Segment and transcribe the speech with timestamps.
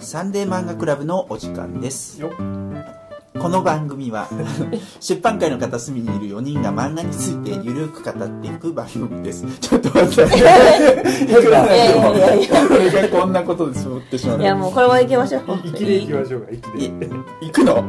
[0.00, 2.20] サンデー漫画クラブのお時間です。
[2.20, 2.30] よ
[3.38, 4.28] この番組は
[5.00, 9.46] 出版界の片隅にいる4人が漫画についてゆるく語っていく番組です。
[9.60, 10.34] ちょっと待って。
[11.24, 15.42] いくらなんでもいやいやいやこれがこんなことで済ってしまういやもうこれは行きましょう。
[15.64, 16.48] 生きでいきましょうか。
[16.50, 16.86] 生きで。
[16.86, 16.90] い
[17.42, 17.74] 行くの？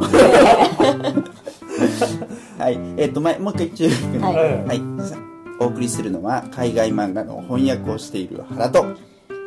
[2.59, 2.79] はい。
[2.97, 3.89] えっ、と、ま、もう一回中
[4.21, 4.35] はい。
[4.67, 5.15] はい、さ
[5.59, 8.85] お送りするのは海外漫画の翻訳をしている原と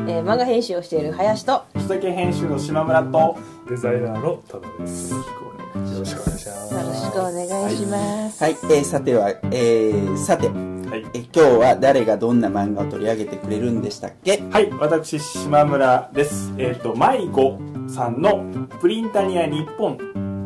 [0.01, 3.37] えー漫画編集をしている林と基礎編集の島村と
[3.68, 5.13] デザイナーの多田です。
[5.13, 5.18] よ
[5.99, 6.75] ろしくお願いします。
[6.75, 14.43] よろしくお願いします、はい、えーさては、えーさて、はいえ今日は誰がどんな漫画を取り上げてくれるんでしたっけ？
[14.51, 18.45] はい私島村ですえっ、と迷子さんの
[18.81, 19.96] 「プリンタニア日本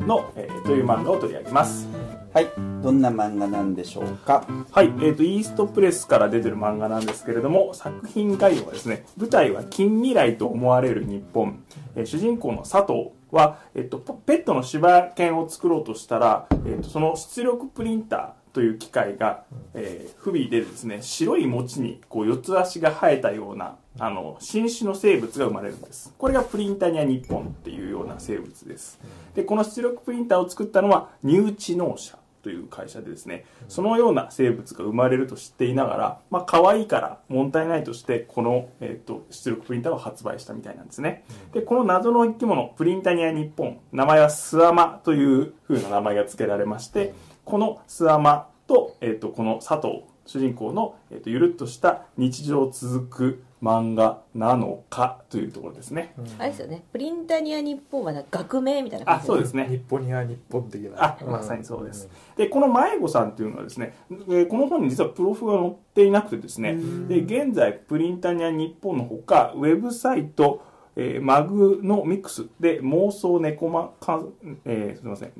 [0.06, 1.86] の」えーという漫画を取り上げます
[2.32, 2.46] はい。
[2.82, 4.46] どんな漫画なんでしょうか？
[4.70, 11.64] はい、えー、とイーストプレスから出てる漫画なんですけれども作品概要はですね舞台は近未来と思われる日本、
[11.96, 26.14] えー主人公の佐藤は、えー、とペットの柴犬を作ろうとしたら、えー、とその出力プリンターという機械が、えー不備でですね白い餅にこう四つ足が生えたようなあの新種の生物が生まれるんです。
[26.16, 29.00] これがプリンタニア日本っていうような生物です。
[29.34, 41.24] でこの出力プリンターを作ったのはニュー知能社という会社でですねそのような生物が生まれると知っていながらまあ可愛いから問題ないとしてこの、えー、と出力プリンターを発売したみたいなんですね。
[41.52, 47.14] でこの謎の生き物プリンタニア日本名前はスアマという風な名前が付けられまして
[47.44, 56.84] このスアマと,、えー、とこの佐藤主人公の、えー、とゆるっとした日常続く漫画なのかというところですね、あれですよね。
[56.92, 59.66] プリンタニア日本は学名みたいな感じあそうですね。
[59.68, 61.04] 日本には日本的な。
[61.04, 66.78] あまさにそうです、でこの迷子さんっていうのはですね、えーこの本に実はプロフが載っていなくてですね
[67.08, 70.62] で現在プリンタニア日本のほかウェブサイト、
[70.94, 74.32] えーマグのミックスで妄想猫まかん、
[74.64, 75.32] えーすみません。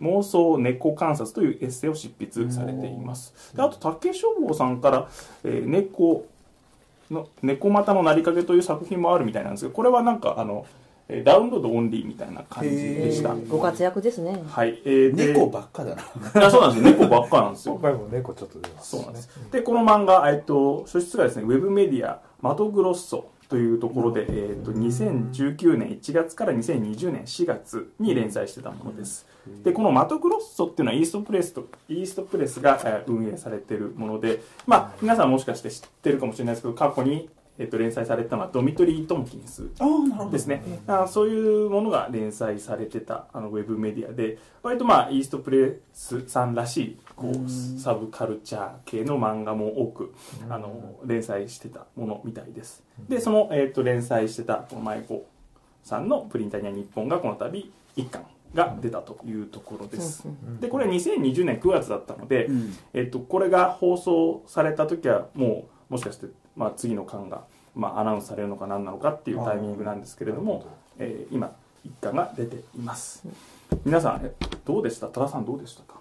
[0.00, 3.54] 妄想猫観察というエッセイを執筆されています。
[3.54, 5.08] であと竹書房さんから、
[5.44, 6.24] えー猫
[7.10, 10.66] の猫股のなりかけという作品もあるみたいなんですけどこれはなんかあの
[11.10, 13.34] えーダウンロードオンリーみたいな感じでした。
[13.48, 14.40] ご活躍ですね。
[14.46, 16.46] はい、えーで猫ばっかだな。
[16.46, 16.92] あそうなんですよ。
[16.92, 17.74] 猫ばっかなんですよ。
[17.80, 19.28] 今回も猫ちょっと出ます、そうなんです。
[19.50, 29.26] で、この漫画、えっと、書質がですね、ウェブメディア、マトグロッソというところで、えっと、2019年1月から2020年4月に連載してたものです。
[29.64, 37.28] で、このマトグロッソっていうのはイーストプレスと、イーストプレスがえー運営されているもので、まあ、皆さんもしかして知ってるかもしれないですけど、過去に、
[37.58, 39.68] えっと、連載されたのはドミトリー・トンキンス
[40.30, 50.14] ですね、あそういうものが連載されてたあのウェブメディアで割とまあイーストプレスさんらしいこうサブカルチャー系の漫画も多く
[50.48, 52.82] あの連載してたものみたいです。
[53.08, 55.26] でその、えー、と連載してたこの舞子
[55.84, 60.26] さんの「プリンタニア日本」がこの度一巻が出たというところです。
[60.60, 62.72] でこれは2020年9月だったので、うん。
[62.94, 66.26] えっと、これが放送された時はもうもしかして、
[66.56, 67.44] まあ、次の巻が、
[67.74, 70.64] まあ、アナウンスされるのか何なのかっていうタイミングなんですけれども、
[70.98, 71.54] えー今
[71.84, 73.22] 一巻が出ています。
[73.84, 75.06] 皆さんえどうでした？
[75.06, 75.99] 多田さんどうでしたか、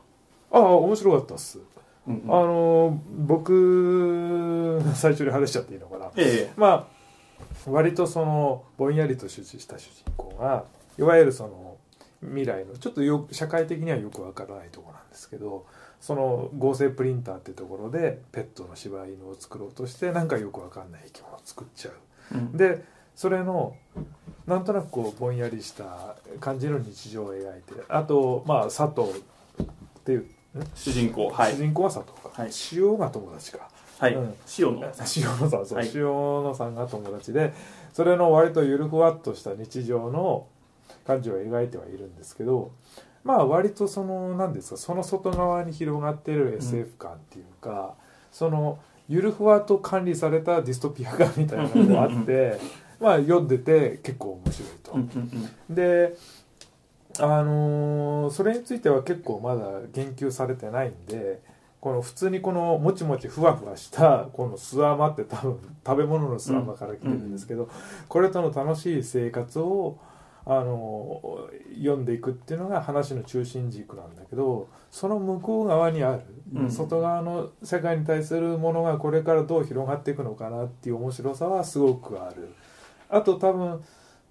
[0.51, 1.59] ああ面白かったっす。
[2.07, 6.11] うんうんあの僕最初に話しちゃっていいのかな。
[6.15, 6.87] えま
[7.67, 9.35] あ割とそのぼんやりとし
[9.67, 10.63] た主人公が
[10.97, 11.77] いわゆるその
[12.21, 15.65] 未来のちょっとよ社会的にはよくわからないところなんですけど
[16.01, 21.93] その合成プリンターってところでペットの柴犬を作ろうとしてなんかよくわかんない生き物を作っちゃう。
[22.33, 22.83] えうんで
[23.15, 23.75] それの
[24.47, 30.29] なんとなくこうぼんやりした感じの日常を描いてあとまあ佐藤っていう、ん
[30.75, 31.29] 主人公。
[31.29, 31.53] はい。
[31.53, 32.51] 主人公は佐藤か、はい。
[32.71, 33.69] 塩が友達か。
[33.99, 34.33] はい、うん。
[34.57, 34.83] 塩の。
[34.83, 35.03] 塩野さ
[35.59, 35.91] んそう、はい。
[35.93, 37.53] 塩野さんが友達で
[37.93, 40.47] それの割とゆるふわっとした日常の
[41.05, 42.71] 感じを描いてはいるんですけど
[43.23, 47.95] まあ割とその何ですかその外側に広がっている SF 感っていうか、
[48.31, 48.79] その
[49.09, 52.59] ゆるふわと管理されたディストピア感みたいなのがあって
[52.99, 54.91] まあ読んでて結構面白いと。
[54.93, 55.01] うん。
[55.01, 55.49] うん。
[55.69, 55.75] うん。
[55.75, 56.15] で
[57.19, 61.41] あのーそれについては結構まだ言及されてないんで
[61.81, 67.69] この普通にこのもちもちふわふわしたこのスワマって多分食べ物のスワマから来てるんですけど、
[68.07, 69.97] これとの楽しい生活を
[70.45, 76.21] あのー読んでいくっていうのが話の中心軸なんだけどその向こう側にある、
[76.53, 82.53] うん外側の世界に対するものがこれからどう広がっていくのかなっていう面白さはすごくある。
[83.09, 83.83] あと多分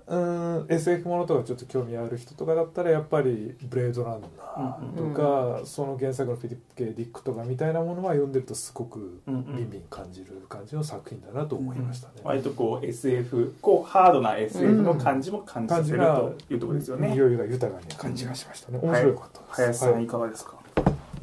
[0.08, 12.14] うーん SF ものとかちょっと興味ある人とかだったらやっぱり「ブレードランナー」とか、その原作のフィリップ・ケイ・ディックとかみたいなものは読んでるとすごくうんうんビンビン感じる感じの作品だなと思いましたね。
[12.24, 18.72] 割とこう SF こうハードな SF の感じも感じさせるというところですよね、匂いが豊かに感じがしました。
[18.72, 18.78] ね。
[18.82, 19.52] 面白かったです。
[19.52, 20.04] 林さんはい。
[20.04, 20.54] いかがですか、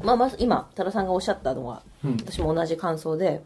[0.02, 2.16] まあ、まず今多田さんがおっしゃったのはうん。
[2.18, 3.42] 私も同じ感想で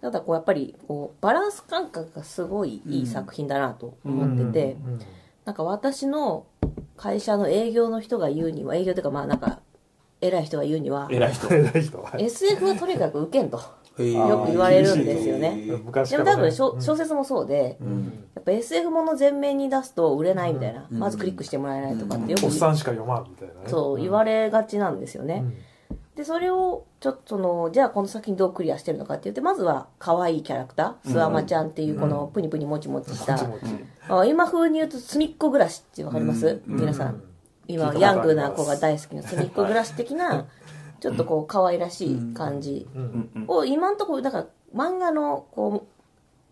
[0.00, 5.00] ただこうやっぱりこうバランス感覚がすごいいい作品だなと思ってて、うん
[5.46, 6.44] なんか私の
[6.96, 9.60] 会社の営業の人が言うには営業というかまあなんか
[10.20, 11.54] 偉い人が言うには偉い人。
[11.54, 12.02] 偉い人。
[12.02, 13.58] は SF はとにかく受けんと
[14.02, 15.66] よく言われるんですよね。
[15.66, 18.28] でも多分小小説もそうで、うん。
[18.34, 20.98] やっぱ SF もの全面に出すと売れないみたいな、うん。
[20.98, 23.60] まずクリックしてもらえないとかってよくおっさんしか読まんみたいなね。
[23.68, 25.56] そう言われがちなんですよね、うん
[26.16, 33.84] でそれをちょっとそのじゃあこの作品どうクリアしてるのかって言ってまずは可愛いキャラクター、スワマちゃんっていうこのプニプニもちもちした、もちもち。
[34.08, 36.76] あ今風に言うと隅っこ暮らしってわかります、うん。
[36.80, 37.22] 皆さん。
[37.68, 40.46] 今ヤングな子が大好きな隅っこ暮らし的な
[41.00, 43.02] ちょっとこう可愛らしい感じうん。
[43.02, 43.30] うん。
[43.34, 43.44] うん。
[43.48, 45.86] を今んところだから漫画のこ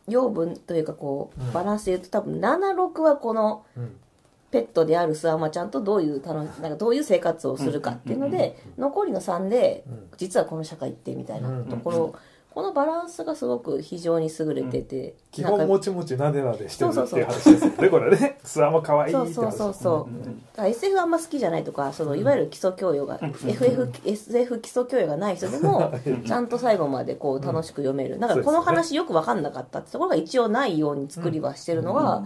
[0.08, 3.96] う養分というかこうバランスで言うと多分76はこのうん
[4.54, 10.10] ペットであるスワマちゃんとどういう楽しなんかどういう生活をするかっていうので残りの3でうん。
[10.16, 12.14] 実はこの社会ってみたいなところ
[12.54, 18.38] このバランスがすごく非常に優れてて基なんか本もちもちなでなでしてるっていう話ですよねこれね。
[18.44, 19.34] スワも可愛いって話。
[19.34, 25.92] そうそうそうそう、だから SF あんま好きじゃないとかそのいわゆる基礎教養が、FF SF 基礎教養がない人でも
[26.24, 28.20] ちゃんと最後までこう楽しく読める。
[28.20, 32.22] だからこの話よく分かんなかったってところが一応ないように作りはしてるのが、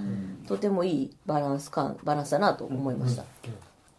[0.46, 3.25] とてもいいバランス感バランスだなと思いました、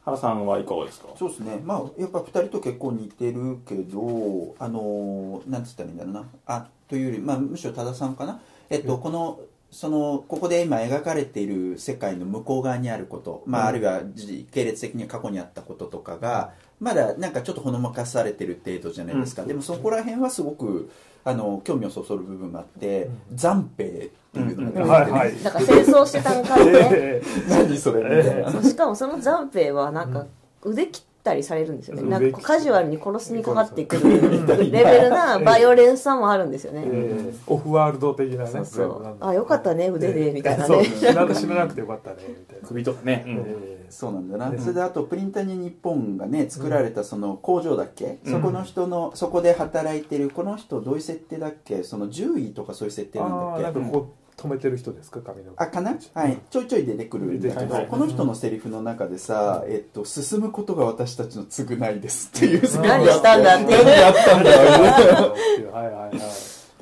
[0.09, 1.07] 原さんはいかがですか？
[1.17, 1.59] そうですね。
[1.63, 6.25] まあやっぱ2人と結構似てるけどあのなんつったらいいんだろうな。
[6.45, 8.39] あというより、まあ、むしろ多田さんかな。
[8.69, 9.39] えっと、この
[9.71, 20.89] そのここで今描かれている世界の向こう側にあること、まあ、あるいは時系列的に過去にあったこととかがまだなんかちょっとほのまかされてる程度じゃないですか、でもそこら辺はすごく
[21.23, 25.43] あの興味をそそる部分があって、暫兵っていうのがね、はいはい。
[25.43, 28.63] だから戦争してたんかいね え何それみたいな。
[28.63, 30.25] しかもその暫兵はなんか
[30.63, 40.81] 腕切ったりされるんですよね、うんなんかカジュアルに殺しにかかってくるレベルなバイオレンスさもあるんですよね、えオフワールド的なねそうあよかったね腕でみたいなそう。
[40.81, 42.67] ね死な死ななくてよかったねみたいな。
[42.67, 43.25] 首とかね、
[43.89, 48.31] そうなんだな、うんそれであとプリンタニ日本がね作られたその工場だっけ、うん。
[48.33, 51.83] そこの人のそこで働いてるこの人どういう設定だっけ？
[51.83, 55.19] その獣医とかそういう設定ーなんだあーなんっけかこう止めてる人ですか？
[55.21, 55.57] 髪の毛。
[55.57, 55.97] あかな？
[56.13, 56.37] はい。
[56.49, 63.43] ちょいちょい出てくるんだけど、この人のセリフの中でさ、えっと「進むことが私たちの償いです」っていう何したん。
[63.43, 64.51] だって何やったんだ
[65.21, 66.19] ろうはいはいはいで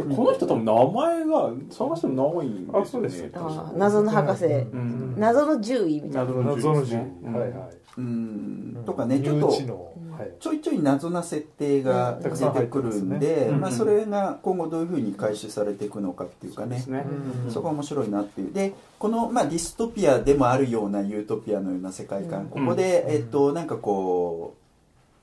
[0.03, 2.79] この人多分名前が探してもないんですよね。
[2.81, 3.29] あそうです。
[3.33, 5.15] あー謎の博士、うん。
[5.17, 6.19] 謎の獣医みたいな。
[6.25, 7.31] 謎の謎の銃銃ですね。
[7.39, 7.77] はいはい。
[7.97, 8.83] うん。
[8.85, 9.51] とかねちょっと
[10.39, 13.59] ちょいちょい謎な設定が出てくるんで、うん。
[13.61, 16.83] まあ、それが今後どういうふうに回収されていくのかっていうかね。
[17.49, 18.53] そこは面白いなっていう。
[18.53, 24.56] でこの、まあ、ディストピアでもあるようなユートピアのような世界観、ここで、えっと、なんかこう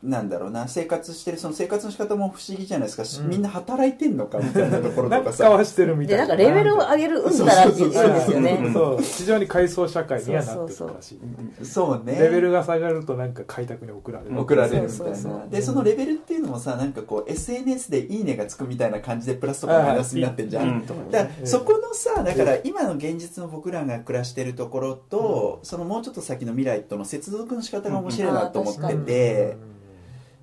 [0.05, 3.31] なんだろうな生活してるその生活の仕方も不思議じゃないですか、しうん。
[3.31, 6.37] みんな働いてんのかみたいなところなんかとかさはしてるみたいな。
[6.37, 8.71] でなんかレベルを上げるうんだらって言うんですよね。
[8.73, 12.19] そう非常に階層社会にはなってるらしいそうね。
[12.21, 15.51] レベルが下がるとなんか開拓に送られる送られるみたいなそうそうそう。
[15.51, 21.11] でそのレベルっていうのもさなんかこう SNS で「いいね」がつくみたいな感じでプラスとかマイナスになってんじゃん、うん。
[21.11, 29.57] だからそこのさだから今の現実の僕らが暮らしてるところと、そのもうちょっと先の未来との接続の仕方が面白いなと思ってて、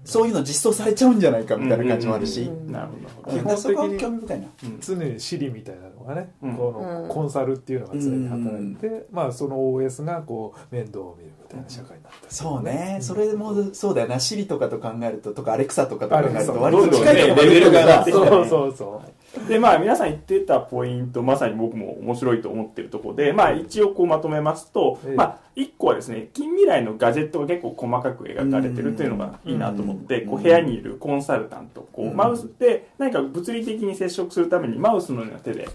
[0.04, 2.88] そういうの実装されちゃうんじゃないかみたいな感じもあるし、うんなる
[3.24, 3.38] ほど。
[3.38, 4.48] 基本そこは興味深いな
[4.80, 6.56] 常にシリみたいなのがね、うん。
[6.56, 13.04] このうんコンサルっていうのが常に働いて、まあその OS がこう面倒を見るみたいな社会になったりそうね、ん。
[13.04, 14.20] それもそうだよな。
[14.20, 19.12] シリとかと考えるととかアレクサとかと考えると割とどんどん近いところまでレベルが上がってきてそうそうそう
[19.48, 25.16] でまあ皆さん言ってたポイントまさに僕も面白いと思ってるところでまあ一応こうまとめますと、ええ。
[25.16, 35.68] まあ一個はですね近未来のガジェットが結構細かく描かれてるっていうのがいいなと思ってうんこう部屋にいるコンサルタントこううんマウスで何か物理的に接触するためにマウスのような手で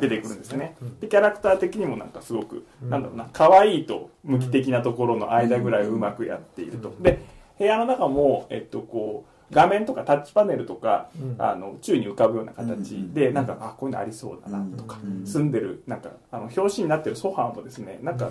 [0.00, 0.76] 出てくるんですよね。
[0.80, 7.02] うんでキャラクター的にもなんかすごく、うんなんだろうな可愛いと無機的なところの間ぐらいをうまくやっていると、うん。
[7.02, 7.20] で
[7.58, 11.36] 部屋の中も、えっと、こう画面とかタッチパネルとか、うん。
[11.38, 18.30] あの宙に浮かぶような形で、うんなんかあこういうのありそうだなとか、うん住んでるなんかあの表紙になってるソファーもですねなんか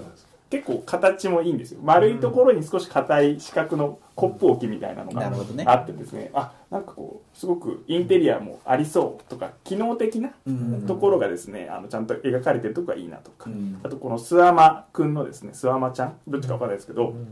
[0.49, 1.79] 結構形もいいんですよ。
[1.81, 5.31] 丸いところに少し硬い四角のコップ置きみたいなのが
[5.65, 13.79] あってですねあなんかこうすごくインテリアもありそうとか機能的なうんところがですねあのちゃんと描かれてるとこがいいなとか、うん。
[13.81, 17.27] あとこのスアマくんのですねスアマちゃんどっちかわかんないですけど、うん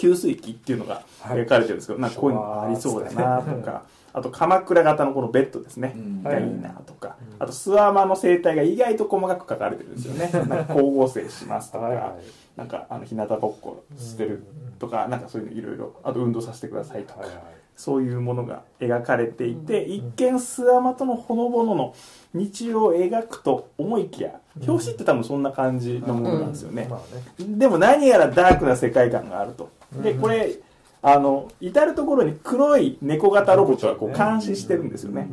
[0.00, 6.22] 給水器っていうのが描かれてるんですけど、なんかこういうのがありそうだなとかあと鎌倉型のこのベッドですね、うん。
[6.22, 10.30] がいいなとか、あとスアマの生態が意外と細かく書かれてるんですよね。
[10.48, 12.16] なんか光合成しますとか、
[12.56, 14.42] なんかあの日向ぼっこしてる
[14.78, 17.40] とか、なんかそういうのいろいろあと運動させてくださいとか、はいはい。
[17.76, 21.94] そういうものが描かれていて、一見スアマとのほのぼのの
[22.34, 27.58] 日常を描くと思いきや表紙って多分そんな感じのものなんですよね、まあね。
[27.58, 29.70] でも何やらダークな世界観があると。
[29.92, 30.58] で、これ、
[31.02, 35.28] あの、至る所に黒い猫型ロボットがこう監視してるんですよね。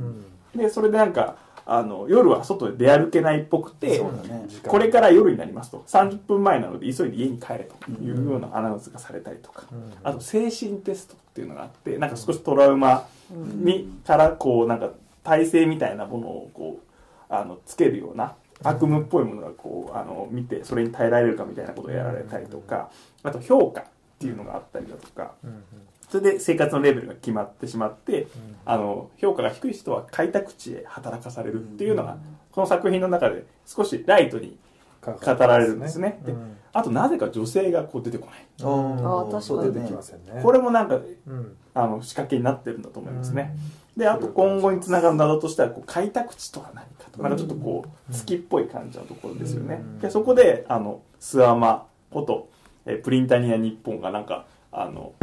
[0.55, 1.35] で、それでなんか、
[1.69, 4.47] あの、夜は外で出歩けないっぽくて、ね。
[4.65, 9.63] これから夜になりますと、30分前なので急いで家に帰れというようなアナウンスがされたりとか、
[10.01, 14.91] あと精神テストっていうのがあって、なんか少しトラウマに、からこう、なんか
[15.25, 22.89] 体制みたいなものをこう、あの、つけるような悪夢っぽいものがこう、あの、見て、それに耐えられるかみたいなことをやられたりとか、
[23.23, 23.83] あと評価
[24.17, 25.33] っていうのがあったりだとか、
[26.09, 28.27] それで生活のレベルが決まってしまって、
[28.65, 32.17] あの評価が低い人は開拓地へ働かされるっていうのが、
[32.51, 34.57] この作品の中で少しライトに
[35.01, 36.19] 語られるんですね。
[36.25, 38.45] でうんあとなぜか女性がこう出てこない。
[38.61, 39.79] あーあー確かにね。
[39.79, 40.43] 出てきませんね。
[40.43, 41.55] これもなんかうん。
[41.73, 43.55] あの仕掛けになってるんだと思いますね。
[43.95, 47.23] で、あと今後につながる謎としてはこう開拓地とは何かと。
[47.23, 49.81] なんかちょっとこう月っぽい感じのところですよね。
[50.01, 52.49] でそこであのスアマこと、
[52.87, 55.13] えープリンタニア日本がなんかあの、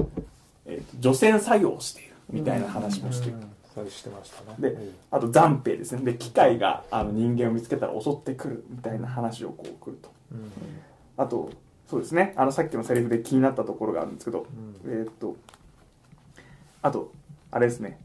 [0.66, 3.38] えー除染作業をしているみたいな話もしている。
[3.75, 4.56] それしてましたね。
[4.61, 4.94] でうん。
[5.11, 6.02] あと残兵ですね。
[6.04, 10.12] で機械があの人間を見つけたら襲ってくるみたいな話をこう来ると。
[10.33, 10.52] うん。
[11.16, 11.50] あと
[11.90, 12.35] そうですね。
[12.37, 14.47] あのさっきのセリフで気になったところがあるんですけど、
[14.87, 15.37] えーっと
[16.83, 17.11] あと
[17.50, 17.99] あれですね。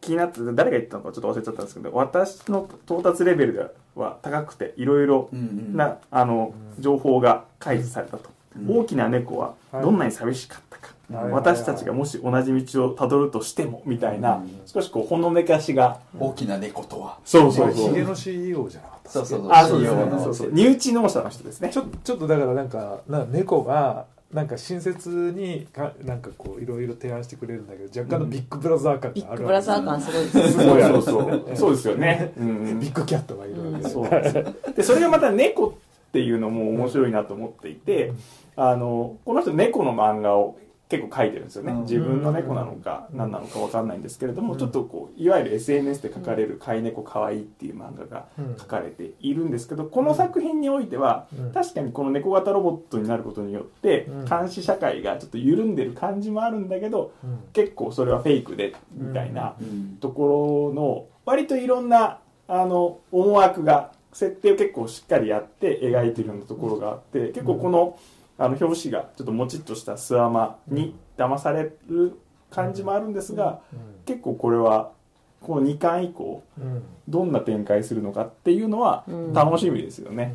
[0.00, 5.76] 気になって誰が言ったのかちょっと忘れちゃったんですけど私の到達レベルでは高くていろいろうんうん。
[5.76, 8.34] なあの情報が開示されたと、うん
[8.68, 11.30] 大きな猫はどんなに寂しかったか、はい。
[11.30, 14.60] 私たちがもし同じ道をたどるとしてもみたいな、うん。
[14.66, 17.18] 少しこうほのめかしが大きな猫とは。
[17.24, 17.88] そうそうそう。
[17.88, 20.52] ヒゲの CEO じゃなかったそうそうあそうです CEO ねのそうそう。
[20.52, 21.70] 身内農者の人ですね。
[21.70, 31.56] ちょちょっとだからなんかな猫がなんか親切にかなんかこういろいろ提案してくれるんだけど若干のビッグブラザー感ビッがあるグブラザー感すごいですそうそうそう。
[31.56, 33.90] そうですよね、う んビッグキャットがいるわけで。
[33.90, 34.44] そうなんですよ。
[34.74, 38.12] でそれがまた猫っていうのも面白いなと思っていて、
[38.56, 41.80] あのこの人猫の漫画を結構書いてるんですよね、うん。
[41.84, 48.56] 自分の猫なのか何なのか分かんないんですけれども、ちょっとこういわゆる SNS で書かれる「飼い猫かわいい」っていう漫画がうん。
[48.58, 51.52] 書かれているんですけどこの作品においては、うん。
[51.52, 54.24] 確かにこの猫型ロボットになることによって、うん。
[54.26, 57.38] 監視社会がちょっと緩んでる感じもあるんだけどうん。
[57.54, 59.96] 結構それはフェイクでみたいなうん。
[59.98, 67.98] ところの割といろんなあの思惑が設定を結構しっかりやって描いてるようなところがあって結構この
[68.38, 72.18] あの表紙がちょっともちっとしたスアマに騙される
[72.50, 73.60] 感じもあるんですが
[74.04, 74.92] 結構これは
[75.40, 76.82] この2巻以降うん。
[77.08, 79.32] どんな展開するのかっていうのはうん。
[79.32, 80.34] 楽しみですよね。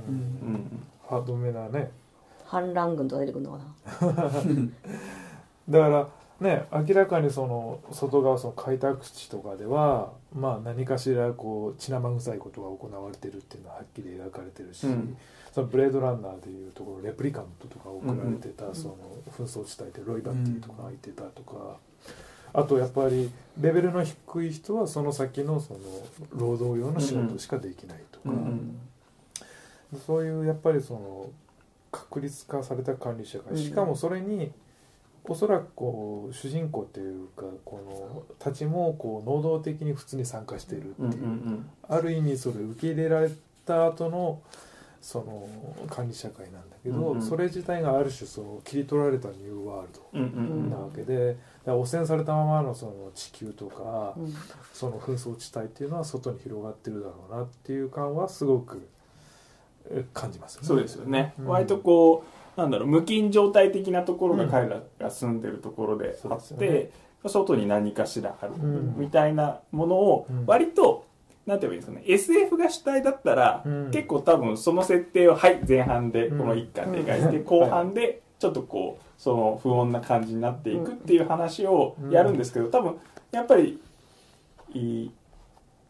[1.07, 1.91] ハードめなね。
[2.45, 4.23] 反乱軍とか出てくるのかな。
[5.69, 6.07] だから
[6.39, 15.17] ね明らかにその外側その開拓地とかではまあ何かしらこう血生臭いことが行われてるっていうのははっきり描かれてるし、うん。
[15.53, 18.97] そのブレードランナーでいうところレプリカントとか送られてたその
[19.37, 21.77] 紛争地帯でロイ・バッティとかがいてたとか、
[22.53, 25.79] あとやっぱりレベルの低い人はその先のその
[26.33, 28.79] 労働用の仕事しかできないとか、うん。
[30.05, 31.31] そういうやっぱりその
[31.91, 33.57] 確立化された管理者がうん。
[33.57, 34.51] しかもそれに
[35.27, 43.31] おそらくこう主人公っていうかこのたちもこう能動的に普通に参加しているっていう、ある意味それ受け入れられ
[43.65, 44.41] た後の
[45.01, 45.47] その
[45.89, 47.21] 管理社会なんだけど、うんうん。
[47.21, 54.33] それ自体がある種その切り取られたニューワールドなわけで、汚染されたままのその地球とか、うん。
[54.73, 58.87] その紛争地帯っていうのは外に広がってるだろうなっていう感はすごく
[59.89, 60.67] え感じますよね。
[60.67, 61.47] そうですよね、うん。
[61.47, 66.89] 割とこうなんだろう無菌状態的なところが彼らが住んでるところであって、そうですよね。
[67.25, 70.45] 外に何かしらあるうんみたいなものをうん。
[70.47, 71.05] 割と、
[71.45, 73.91] なんて言えばいいんですかね SF が主体だったら、うん。
[73.91, 77.43] 結構多分その設定をはい前半でこの一巻で描いて、うん。
[77.43, 82.97] 後半でちょっとこうその不穏な感じになっていくっていう話をやるんですけど多分
[83.31, 83.79] やっぱり
[84.73, 85.09] い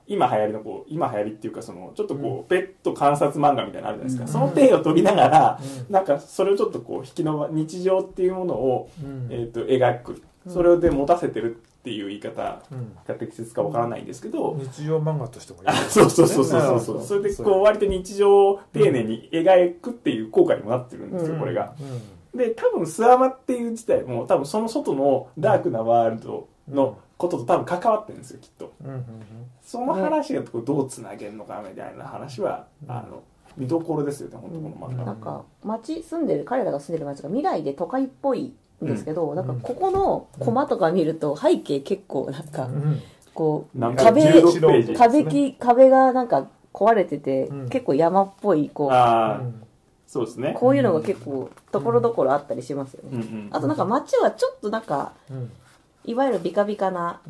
[0.07, 5.59] 今流行りのこう今流行りっていうかそのちょっとこう、ペット観察漫画みたいなのあるじゃないですか、その手を取りながら、
[5.89, 9.27] なんかそれをちょっとこう引き伸ば日常っていうものを、うん。
[9.29, 10.23] えー、と描く。
[10.47, 12.61] それで持たせてるっていう言い方
[13.05, 13.63] が適切か？
[13.63, 17.01] わからないんですけど、日常漫画としてもいいあ そうそうそうそうそう。
[17.01, 21.39] それでこう割と日常を丁寧に描くっていう効果にもなってるんですよ、うん。
[21.39, 21.73] これが。
[22.33, 22.37] うん。
[22.37, 28.73] で多分スワマっていう自体も多分その外のダークなワールドのことと多分関わってるんですよきっと。
[28.83, 29.03] うんうん
[29.61, 33.21] その話がどうつなげるのかみたいな話は、あの
[33.57, 43.01] 見どころですよね本当この漫画、なんか町住んでる彼らが住んでる町が未来で都会っぽいんですけど、なんかここのコマとか見ると背景結構なんかうん。
[43.33, 47.69] こうなんか壁16ページ壁き壁がなんか壊れてて、うん。
[47.69, 48.89] 結構山っぽいこう
[50.07, 50.55] そうですね。
[50.57, 53.49] こういうのが結構ところどころあったりしますよね、うんうん。
[53.51, 55.51] あとなんか街はちょっとなんかうん
[56.07, 57.21] いわゆるビカビカな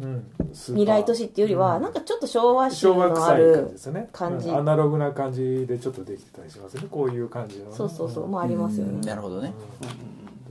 [0.53, 1.81] 未来都市っていうよりは、うん。
[1.81, 4.09] なんかちょっと昭和集昭和のあ臭い感じるですね。
[4.13, 4.49] 感じ。
[4.49, 6.87] うんアナログな感じでちょっとできてたりしますよね。
[6.91, 7.71] こういう感じのね。
[7.75, 8.31] そうそうそう、ん。
[8.31, 9.51] もありますよね、なるほどね。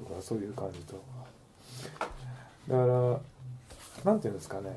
[0.09, 1.00] とかそういう感じと
[2.68, 2.87] だか
[4.04, 4.76] らなんていうんですかね。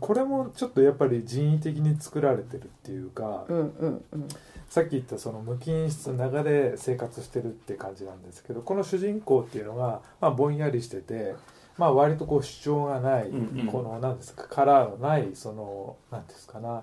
[0.00, 4.28] これもちょっとやっぱり人為的に作られてるっていうか、うんうんうん。
[4.70, 11.34] さっき言ったその無菌室の中で生活してるって感じなんですけどこの主人公っていうのが、まあ、ぼんやりしてて、
[11.76, 13.66] まあ、割とこう主張がない、うんうん。
[13.66, 16.82] この何ですかカラーのないその何ですかな、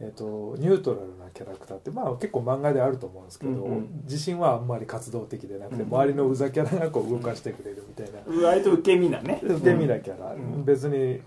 [0.00, 4.02] えっとニュートラルなキャラクターって、まあ、結構漫画であると思うんですけど、うんうん。
[4.04, 8.46] 自身はあんまり活動的でなくて、うん周りのうざキャラがこう動かしてくれるみたいな。
[8.48, 9.40] 割と受け身なね。
[9.42, 10.64] 受け身なキャラ、うん。
[10.64, 11.20] 別に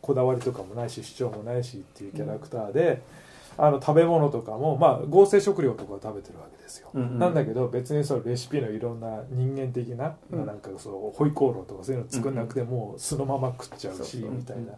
[0.00, 3.02] こだわりとかもないし主張もないしっていうキャラクターで、
[3.62, 7.18] あの食べ物とかも、まあ、合成食料とかを食べてるわけですよ、うんうん。
[7.18, 10.46] なんだけど別にそのレシピのいろんな人間的な、うん。
[10.46, 14.72] なんかそうホイコーローとかそういうの作んなくてもそのまま食っちゃうし、みたいな、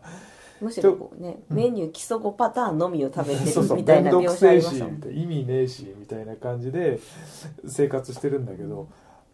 [0.60, 6.98] むしろこうね、メニュー基礎5パターンのみを食べてるみたいな 描写ありますもんみたいな意味ねえしみたいな感じで
[7.66, 8.88] 生活してるんだけど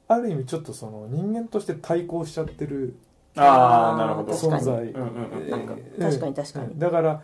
[0.09, 2.97] ある意味ちょっとその人間として対抗しちゃってる
[3.37, 4.33] ああなるほど。
[4.33, 4.63] 確かに。
[4.63, 4.93] 存在、
[5.99, 6.79] 確かに確かに。
[6.79, 7.23] だから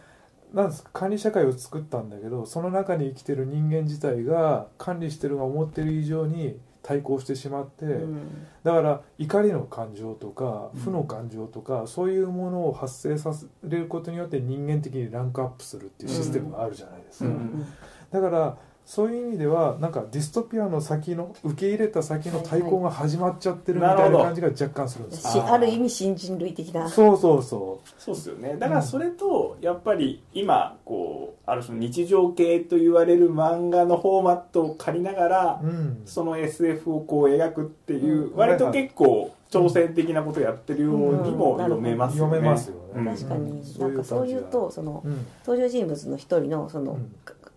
[0.54, 8.46] なんですか管理社会を作ったんだけどその中に生きてる人間自体が管理してるが思ってる以上に対抗してしまって、うん。
[8.62, 10.80] だから怒りの感情とかうん。
[10.80, 17.66] 負の感情とか、そういうものを発生させることによって人間的にランクアップするっていうシステムがあるじゃないですか、うん。
[18.10, 25.24] だからそういう意味ではなんかディストピアの先の受け入れた先の対抗が始まっちゃってるみたいな感じが若干するんです。
[25.36, 26.86] よしある意味新人類的な。
[26.88, 28.56] そうそうそそうですよね。
[28.58, 38.36] だからそれとやっぱり今こうある種の日常系と言われる漫画のフォーマットを借りながらう、うん、その SF をこう描くっていう、うん。
[38.36, 41.58] 割と結構挑戦的なことをやってるようにもうん。
[41.58, 42.32] 読めますよね。
[42.32, 42.80] 読めますよね。
[42.96, 43.04] うん。
[43.06, 43.80] 確かに、うん。
[43.80, 45.26] なんかそういうとそのうん。
[45.46, 47.14] 登場人物の一人のその、うん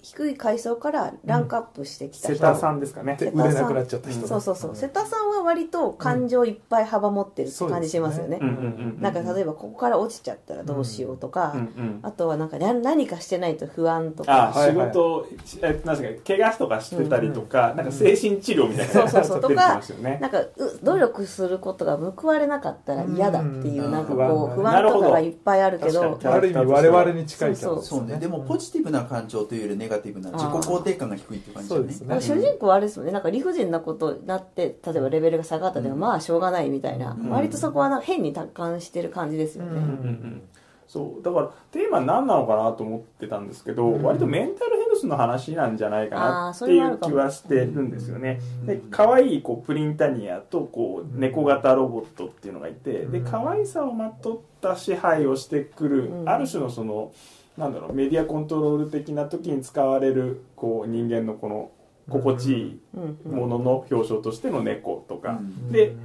[0.08, 3.18] 低い階層からランクアップしてきた人、瀬田さんですかね。
[3.20, 4.26] で売れなくなっちゃった人。
[4.26, 4.76] そうそうそう。
[4.76, 8.60] 瀬田さんは割と感情いっぱい幅持ってるって感じしますよね,、うんうんう
[9.00, 15.28] んなんか例えばここから落ちちゃったらどうしようとか、うんうんあとはなんかな何かしてないと不安とあかはい仕事、
[15.62, 18.94] えなんですか怪我とかしてたりとか、なんか精神治療みたいな。
[18.94, 19.42] そうそうそう。
[19.42, 20.20] 出てきますよね。
[20.22, 23.92] なんかう努力することが報われなかったら嫌だっていううん。
[23.92, 26.20] なんかこう不不安安とかがいっぱいあるけど。
[26.24, 28.18] ある意味我々に近いキャラそうそうね。
[28.18, 31.88] でもポジティブな感情というよりネガティブな自己肯定感が低いっていう感じだよね。
[31.88, 33.14] ね主人公はあれですもんね。
[33.14, 37.30] なんか理不尽なことになって例えばレベルが下がったでも、まあしょうがないみたいな、うん。
[37.30, 39.78] 割とそこはな変に達観してる感じですよね、うん。
[39.78, 40.42] うんうん
[40.88, 41.24] そう。
[41.24, 44.04] だからテーマ何なのかなと思ってたんですけど、うん。
[44.04, 48.40] 割とメンタルヘルスの話なんじゃないかなっていう気はしてるんですよね。
[48.62, 53.26] うんで可愛いこうプリンタニアとこう猫型ロボットっていうのがいてでうん。
[53.26, 56.30] 可愛さをまとった支配をしてくる、うん。
[56.30, 57.12] ある種のその
[57.58, 61.72] なんだろうメディアコントロール的な時に使われるこう人間のこの
[62.10, 62.80] 心地いい
[63.28, 65.72] ものの表彰としての猫とか、うん。
[65.72, 65.96] で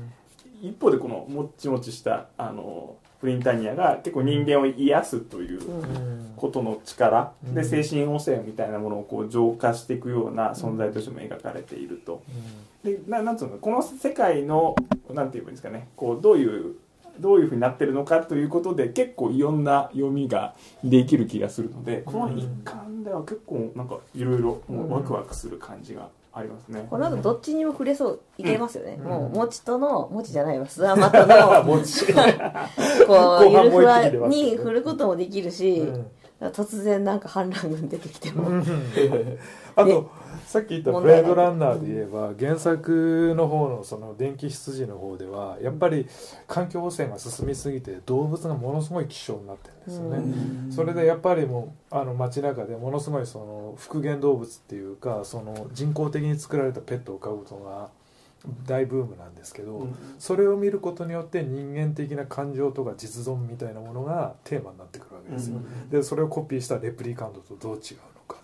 [0.62, 6.32] 一方でこのもっちもちしたあのプリンタニアが結構人間を癒すといううん。
[6.36, 7.54] ことの力、うん。
[7.54, 12.22] で精神汚染みたいなものをこう浄化していくような存在としても描かれていると。
[12.82, 14.74] でななんつうのこの世界の
[15.10, 15.88] なんて言えばいいんですかね。
[15.94, 16.74] こうどういう
[17.20, 26.87] どういうふうになってるのかということで結構いろんな読みができる気がするのでこの一巻では結構なんかいろいろもうワクワクする感じがありますね。
[26.88, 31.27] この後どっちにも触れそういけますよね、んもうもちとのもちじゃないわスワマとの
[33.07, 36.07] こうゆるふわに振ることもできるし、うん
[36.50, 38.48] 突然なんか反乱軍出てきても、
[39.76, 40.11] あねと
[40.46, 46.07] さっき言った「ブレードランナー」で言えば原作の方のその電気羊の方ではやっぱり
[46.46, 50.16] 環境汚染が進みすぎて動物がものすごい希少になってるんですよね、
[50.66, 50.72] うん。
[50.72, 57.88] それでやっぱりもうあの街中でものすごいその復元動物っていうかその人工的に作られたペットを飼うことが
[58.66, 68.37] 大ブームなんですけど、それを見ることによって人間的な感情とか実存みたいなものがテーマになってくるわけですよ、でそれをコピーしたレプリカントとどう違うのか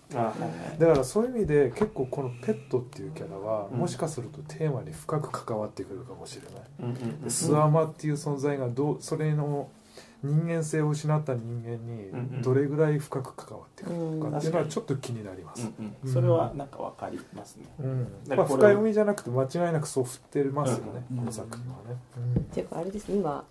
[0.78, 3.78] だからそういう意味で結構このペットっていうキャラはうん。
[3.78, 9.68] もしかするとテーマに深く関わってくるかもしれない、うんスワマっていう存在がどうそれの
[10.22, 12.36] 人間性を失った人間うんうん。
[12.38, 16.12] にどれぐらい深く関わってくるのかっていうのはちょっと気になります、うんうん。
[16.12, 17.66] それはなんかわかりますね。
[17.80, 18.08] うん。
[18.28, 22.00] まあ深読みじゃなくて間違いなくそう振ってますよね、うんこの作品はね、
[22.40, 23.44] っていうかあれですね今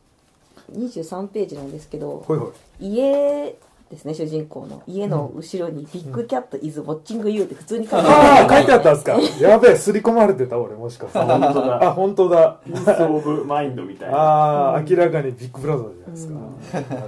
[0.71, 2.87] 23ページなんですけどほいほい。
[2.87, 3.55] 家
[3.89, 4.81] ですね主人公の。
[4.85, 9.47] 家の後ろに「Big Cat is watching you」って普通に書いてああ書いてあったんですか？
[9.47, 11.83] やべえ刷り込まれてた俺もしかしたら本当だ。
[11.83, 12.59] あ本当だ。
[12.65, 14.17] peace of mind みたいな。
[14.17, 16.33] ああ明らかにビッグブラザーじゃないですか、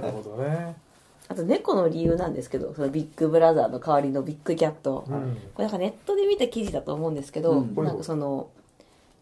[0.00, 0.76] るほどね、
[1.28, 5.36] あと猫の理由なんですけどそのビッグブラザーの代わりのビッグキャット、うん。
[5.54, 7.74] これなんかネットで見た記事だと思うんですけど、うん。
[7.84, 8.48] なんかその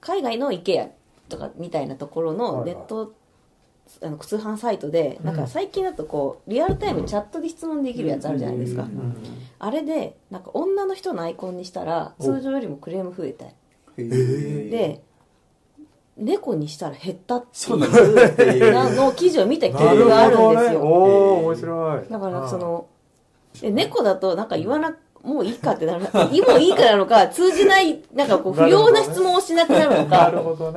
[0.00, 0.88] 海外の IKEA
[1.28, 3.12] とかみたいなところのネット、
[4.02, 8.86] あの通販サイトでなんか最近だとこうリアルタイムチャットで質問できるやつあるじゃないですか、
[9.58, 15.02] あれでなんか女の人のアイコンにしたら通常よりもクレーム増えたへーで
[16.16, 22.86] 猫にしたら減ったっていうなの記事を見た記憶があるんですよおお面白いだからその
[23.62, 26.06] 猫だとなんか言わなくもういいかってなる。
[26.32, 30.30] いもういいかなのか通じないなんかこう不要な質問をしなくなるのなか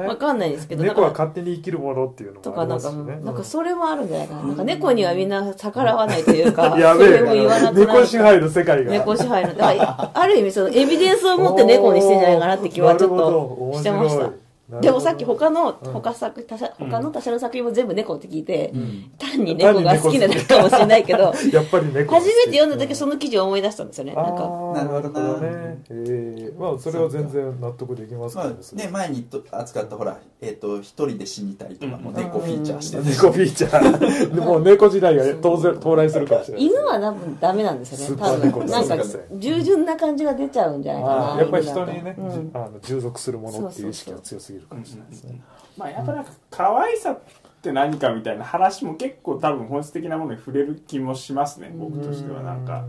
[0.03, 4.43] わかんないですけど猫は勝手に生きるものっていうのとかなんか、なんかそれもあるんじゃないかな。
[4.43, 8.91] なんか猫にはみんな逆らわないというか やそれもべ言わなくな猫支配の世界が。
[8.91, 14.29] 猫支配のだからある意味そのエビデンスを持って猫にしてんじゃないかなって気はちょっとしてました
[14.79, 18.71] でもさっき他の他作他社他の他社の作品も全部猫って聞いて、
[19.17, 24.13] 単に猫が好きなだけかもしれないけど やっぱり猫初めて読んだ時その記事を思い出したんですよね。
[24.13, 24.43] なんか。
[24.43, 25.83] あーなるほどなね。
[25.89, 26.59] えー。
[26.59, 32.97] まあそれは全然納得できますけまどあね、前にと扱ったほら、えっと一人で死にたいとかも猫フィーチャーして。
[32.97, 34.35] て、猫フィーチャー。
[34.35, 36.65] でもう猫時代が当然到来するかもしれない。
[36.67, 38.15] 犬は多分ダメなんですよね。
[38.17, 38.65] 多分。
[38.67, 38.97] なんか
[39.33, 45.41] 従順な感じが出ちゃうんじゃないかなあーやっぱり人にね、うんあの従属するものっていう意識が強すぎるかもしれないですね。
[45.77, 47.19] まあやっぱなんか可愛さっ
[47.61, 52.85] て何かみたいな話も結構多分本質的なものに触れる気もしますね僕としてはなんか。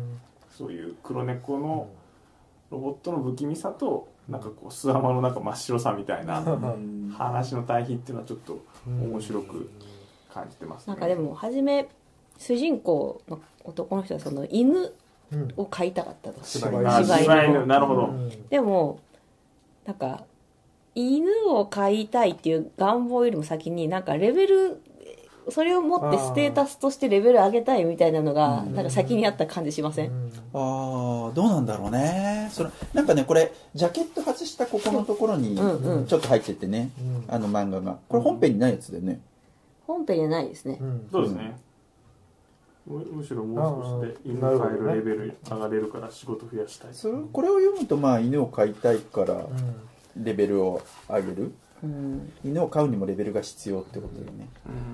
[0.50, 1.88] そういう黒猫の
[2.70, 6.42] ロボットの不気味さとなんかこうスワマのなんか真っ白さみたいなう
[6.78, 7.14] ん。
[7.16, 9.70] 話の対比っていうのはちょっと面白く
[10.32, 10.92] 感じてますね。
[10.92, 11.88] なんかでも初め
[12.38, 14.92] 主人公の男の人はその犬
[15.32, 15.52] うん。
[15.56, 16.44] を飼いたかったと。
[16.44, 18.06] 柴犬あ柴犬なるほど。
[18.08, 18.48] うん。
[18.50, 19.00] でも
[19.86, 20.24] なんか
[20.94, 24.82] 犬を飼いたいっていう願望よりも先になんかレベル
[25.48, 30.10] それを持ってステータスとしてレベル上げたいみたいなのがなんか先にあった感じしません、
[30.54, 32.48] ああどうなんだろうね。
[32.52, 36.06] それなんかねこれジャケット外したここのところにうんうん。
[36.06, 37.34] ちょっと入っててね、うん。
[37.34, 37.98] あの漫画が。
[38.08, 39.20] これ本編にないやつだよね、
[39.84, 41.08] 本編じゃないですね、うん。
[41.10, 41.56] そうですね。
[42.86, 46.94] むむしろもう少しで犬飼えるレベル上がれるから仕事増やしたい。
[46.94, 49.48] それこれを読むとまあ犬を飼いたいからうん
[50.16, 51.52] レベルを上げる。
[51.82, 54.48] うん、犬を飼うにもレベルが必要ってことだよね、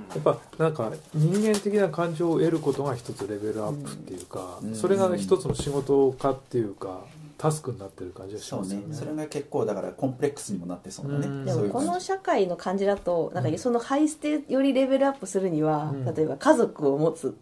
[0.09, 4.75] やっぱなんか人間的な感情を得ることが一つレベルアップっていうか、うん。
[4.75, 7.01] それが一つの仕事化っていうか
[7.37, 8.87] タスクになってる感じがしそうますよね。
[8.87, 8.95] ね。
[8.95, 11.45] それが結構だからコンプレックスにもなってそうだね、うん。
[11.45, 16.15] でもこの社会の感じだとなんかそのハイステよりレベルアップするには、うん。
[16.15, 17.37] 例えば家族を持つ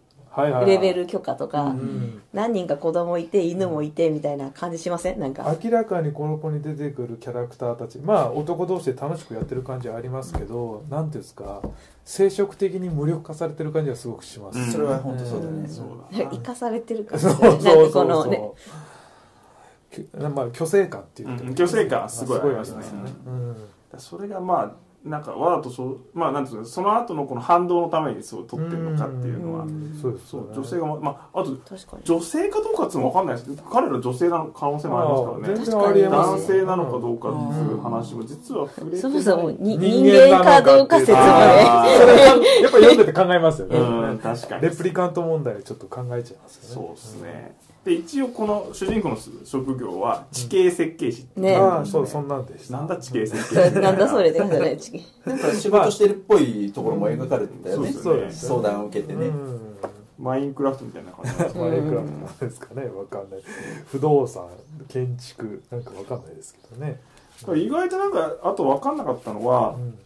[0.65, 2.21] レベル許可とか、うん。
[2.33, 5.19] 何人か子供いて犬もいてみたいな感じしません？
[5.19, 5.55] なんか。
[5.63, 11.61] 明らかにこの子に出てくるキャラクターたちまあ男同士で楽しくやってる感じはありますけど何ていうんですか
[12.05, 14.65] 生殖的に無力化されてる感じはすごくします、うん。
[14.71, 15.67] それは本当そうだね、うん。
[15.67, 16.25] そうだ。
[16.25, 17.91] な生かされてる感じそうなんかそうそう。
[17.91, 18.37] このね。
[18.37, 21.49] そうきまあ虚勢感っていうかうん。
[21.55, 22.83] 虚勢感はすごいありますね。
[23.25, 23.55] うん。
[23.97, 24.71] それがまあ
[25.05, 29.63] なんかわざとそうまあなんていうのその後のこの反動のためにそう撮ってるのかっていうのは。
[29.63, 29.97] うん。
[30.01, 32.03] そうですそうよね女性がままああと確かに。
[32.03, 36.03] 女性かどうかっていうのも分かんないです彼ら女性なの可能性もありますからね。
[36.03, 39.01] 男性なのかどうかっていう話も実は触れてない。
[39.01, 44.61] そもそもに人人間かどうか説まあでそれやっぱ読んでて考えますよね、うん確かに。
[44.63, 46.87] レプリカント問題をちょっと考えちゃいますよね。
[46.87, 47.57] そうですね
[47.87, 51.55] で一応この主人公の職業は地形設計士ね。
[51.55, 52.75] ああそうそんなんでした。
[52.79, 58.49] なんだ地形設計士 なんだそれって感じじゃないチキンなんか仕事してるっぽいところも描かれてたよね、そうですね。
[58.49, 59.77] 相談を受けてね、うん。
[60.19, 61.31] マインクラフトみたいな感じ。
[61.31, 62.07] なんですかマインクラフ
[62.39, 62.81] トですかね。
[62.89, 63.39] わかんない。
[63.85, 64.47] 不動産
[64.89, 65.63] 建築。
[65.71, 66.99] なんかわかんないですけどね、
[67.55, 69.97] 意外となんかあと分かんなかったのは、うん。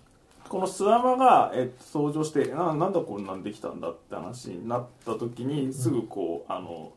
[0.49, 6.91] このスワマが、えっと、登場してななんだこんなんできたんだって話になった時にすぐこう、あの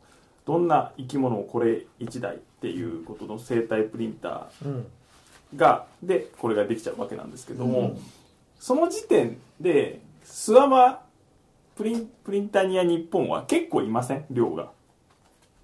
[0.45, 4.71] どんな生き物もこれ1台っていうことの生体プリンタうん。
[5.55, 7.99] ーがでこれができちゃうわけなんですけども、うん。
[8.59, 11.01] その時点でスワマ
[11.75, 14.25] プリンプリンタニア日本は結構いません？
[14.31, 14.71] 量が。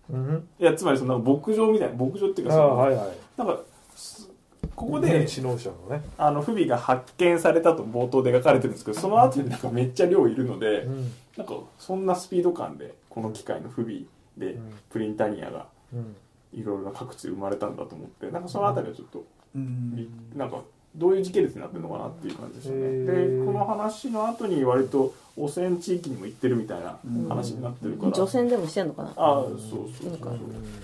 [0.09, 0.47] うん。
[0.59, 3.07] いやつまりその牧場みたいな牧場っていうあかその、あはいはい。
[3.37, 3.59] なんか
[3.95, 4.29] す
[4.75, 11.11] ここで電知能者のね、あの不備が発見されたと冒頭で書かれてるんですけどその後になんかめっちゃ量いるので、うん。
[11.37, 14.01] なんかそんなスピード感でこの機械の不備
[14.41, 14.73] でうん。
[14.89, 16.15] プリンタニアがうん。
[16.53, 19.23] いろいろな各地で生まれたんだと思ってなんかそのあたりはちょっと
[19.55, 19.95] うん。
[19.95, 20.61] びなんか
[20.95, 23.05] どういう時系列になってるのかなっていう感じでしたね。
[23.05, 26.97] でこの話の後に割と汚染地域にも行ってるみたいな
[27.29, 29.13] 話になってるから、除染でもしてんのかな？
[29.15, 30.29] ああそうそうそうそう。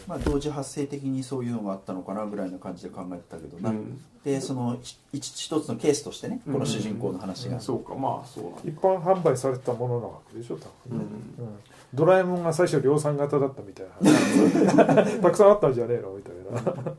[0.07, 3.99] まあ、同時発生的にそういうのがあったのかなぐらいの感じで考えてたけどな、うん。
[4.23, 10.99] でその一一つのケースとしてねこの主人公の話が、そうかまあそうなんだ一般販売されてたものなわけでしょ多分。
[10.99, 11.05] ね、
[11.39, 11.45] うん。
[11.45, 11.53] うん。
[11.93, 14.93] ドラえもんが最初量産型だったみたいな。
[14.93, 16.93] 話 たくさんあったんじゃねえのみたいな。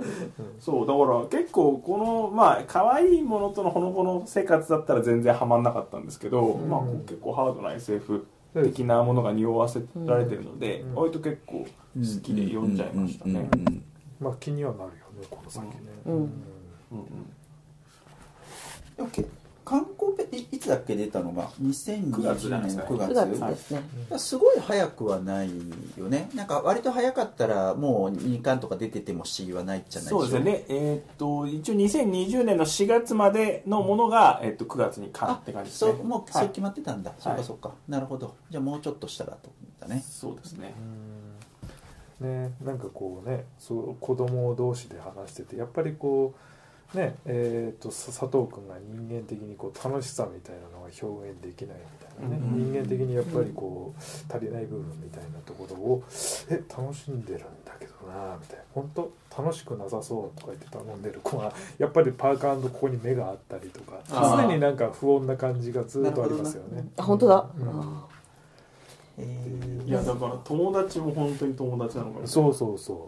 [0.59, 6.69] そうだから結構このまあ可愛いものとのほのぼの生活だったら全然ハマんなかったんですけど、ん。
[6.69, 10.95] まあ結構ハードな SF 的なものが匂わせられてるので、うん。
[10.97, 11.67] 割と結構好
[12.21, 13.33] きで読んじゃいましたね。
[13.33, 13.85] うんうんうん
[14.21, 14.89] まあ気にはなるよ
[15.21, 15.73] ねこの先ね、
[16.07, 16.15] うん。
[16.15, 16.31] うんうん。
[18.97, 19.25] でもけ
[19.69, 22.85] 観光ペいいつだっけ出たのが？2020 9月じゃない年のですか。
[22.85, 23.15] 9 9月。
[23.15, 23.83] 月ですね、
[24.19, 25.51] すごい早くはない
[25.99, 26.31] よね。
[26.35, 35.93] なんか割と早かったらもう2巻とか出てても C はないじゃないそうですね、えーっと一応2020年の4月までのものが、えーっと9月に買あって感じですね。
[35.93, 36.47] そうもうそはい。
[36.47, 37.75] う決まってたんだ、そうかそうか。
[37.89, 38.37] なるほど。
[38.51, 40.03] じゃあもうちょっとしたらと思ったね。
[40.09, 40.73] そうですね。
[42.21, 42.49] うん。
[42.49, 46.41] ねなんかこうねそう子供同士で話しててやっぱりこう
[46.95, 56.03] ねえー、とさ佐藤君が人間的にこう楽しさみたいなのが表現できないみたいなね、うん人間的にやっぱりこう足りない部分みたいなところを
[56.51, 66.89] 「え楽しんでるんだけどな」みたいな「本当楽しくなさそう」とか言って頼んでる子が やっぱりパーカーここに目があったりとか常になんか不穏な感じがずっとありますよね。
[66.97, 67.69] あ本当だ、うん。
[67.69, 68.09] あ
[69.19, 72.99] えいやだから友達も本当に友達なのかなそうそうそう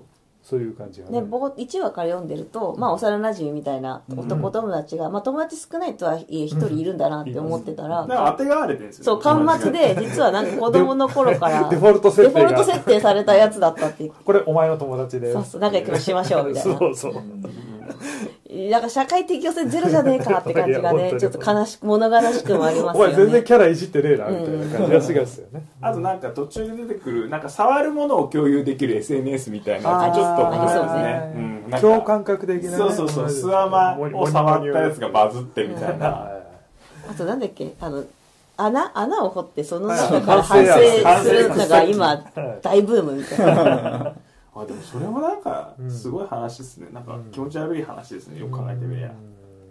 [0.43, 12.41] そういう感じがーね、ぼ1話から読んでると、まあ、幼なじみみたいな男友達が、まあ、友達少ないとはいえ一人いるんだなって思ってたら、だから当てがわれてるんですよそう端末で実はなんか子供の頃からデフォルト設定が。
[12.41, 14.11] デフォルト設定されたやつだったって。
[14.25, 16.73] これお前の友達でそうそう仲良くしましょうみたいな。
[16.79, 17.15] そうそう
[18.71, 31.33] なんか社会的予選ゼロじゃねえかって感じがね ちょっと悲しく物悲しくもありますよお前全然ねキャラいじってねえなみたいな感じがしがすよね、あとなんか途中で出てくるなんか触るものを共有できる SNS みたいなちょっとありそうね。
[31.37, 31.71] うん。
[31.71, 32.77] なんか共感覚的なね。
[32.77, 33.31] そうそうそう。
[33.31, 36.07] スワマを触ったやつがバズってみたいな。
[36.09, 36.41] は
[37.09, 37.73] あとなんだっけ？
[37.81, 38.03] あの
[38.57, 38.91] 穴？
[38.95, 39.99] 穴を掘ってそのはい。
[40.01, 40.73] 中から反省
[41.23, 42.23] するのが今はい
[42.63, 44.13] 大ブームみたいな
[44.61, 46.89] あでもそれもなんかうんすごい話ですね。
[46.93, 48.41] なんかうん気持ち悪い話ですね。
[48.41, 49.13] よく考えてみりゃ。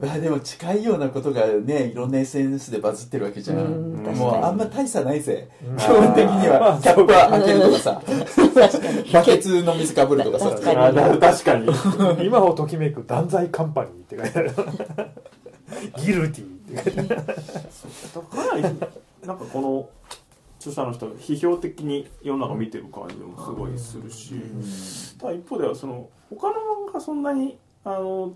[0.02, 3.94] あでも近いようなことがねいろんな SNS でバズってるわけじゃん。
[4.16, 5.50] もうあんま大差ないぜ。
[5.62, 5.78] うん。
[5.78, 6.80] 基本的には。
[6.82, 8.02] キャップは開けるとかさ。
[8.06, 10.50] 確かにバケツの水かぶるとかさ。
[10.52, 10.78] 確かに。
[10.78, 11.68] あだ確かに。
[12.26, 14.52] 今をときめく断罪カンパニーって書いてある。
[16.04, 17.24] ギルティって書いてある。
[17.26, 18.76] かなり
[19.26, 19.90] なんかこの
[20.60, 24.34] 著者の人が批評的に世の中見てる感じもすごいするし、
[25.18, 28.34] ただ一方ではその他の漫画がそんなにあの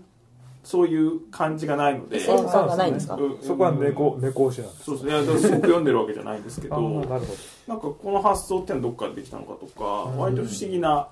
[0.62, 3.14] そういう感じがないので、そう感がないんですか？
[3.16, 3.38] うん。
[3.42, 5.38] そこは猫猫推しなんですそうですね。
[5.38, 7.34] すごく読んでるわけじゃないんですけど なるほ
[7.68, 8.90] なんかこの発想ってのはど。
[8.92, 9.84] っからできたのかとか、
[10.18, 11.08] 割と不思議な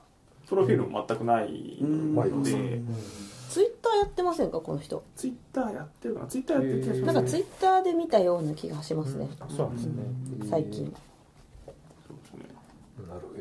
[0.49, 2.89] プロフィールも全くないので、うん
[3.53, 5.03] ツイッターやってませんかこの人？
[5.15, 6.27] ツイッターやってるかな？
[6.27, 9.29] ツイッターやってる気がしますなんかツイッターで見たような気がしますね。
[9.39, 9.93] どそうなんですね。
[10.49, 10.95] 最近。
[12.07, 12.55] そうですね。
[13.07, 13.33] なるほ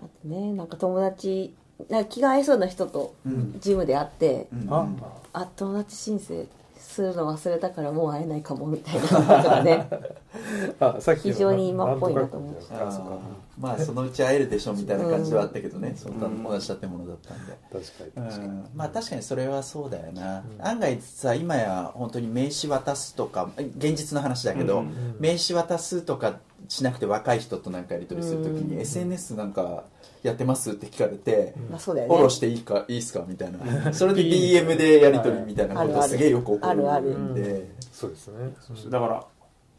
[0.00, 1.54] あとねなんか友達
[1.88, 3.56] なんか気が合いそうな人とうん。
[3.58, 4.66] ジムで会って、うん。
[4.66, 4.86] どあ。
[5.32, 9.88] あ友達申請するの忘れたからもう会えないかもみたいなことがね。
[10.78, 13.10] あさっきの非常に今っぽいなと思うああそうか。
[13.12, 13.18] ー
[13.58, 18.28] まあそのうち会えるでしょみたいな感じはあったけどね、そんなうん同じ建物だったんで、確かに。
[18.28, 18.48] 確かに。
[18.48, 20.66] うんまあ確かにそれはそうだよな、うん。
[20.66, 26.38] 案外さ今や本当に名刺渡すとか現実の話だけど、うん名刺渡すとか
[26.68, 29.84] しなくて若い人となんかやり取りするときに、うん SNS なんか
[30.22, 32.14] やってますって聞かれて、まあそうだよね。
[32.14, 33.92] フォローしていいかいいっすかみたいな。
[33.92, 37.10] それで DM でやり取りみたいなことすげえよく起こるあるある。
[37.18, 37.34] ん。
[37.34, 38.54] でそうですね。
[38.88, 39.26] だから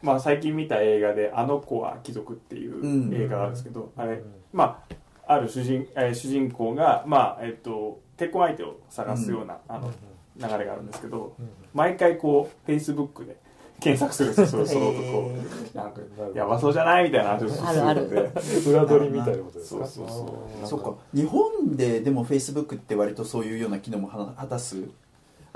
[0.02, 4.82] まあ、最近見た映画で「あの子は貴族」っていう映画があるんですけど、あれま
[5.26, 9.90] あある主人,、えー主人公が、まあえっと結婚相手を探すような、あの
[10.38, 11.32] 流れがあるんですけど、
[11.74, 13.36] 毎回こうフェイスブックで
[13.80, 15.32] 検索するんですよその男を。
[15.74, 16.00] なんか
[16.34, 17.82] やばそうじゃないみたいな話をするある。
[17.82, 18.70] あるので。
[18.70, 19.86] 裏取りみたいなことですか？
[19.86, 20.66] そうそうそう。
[20.66, 20.94] そっか。
[21.14, 24.76] 日本ででもフェイスブックって割とそういうような機能も果たす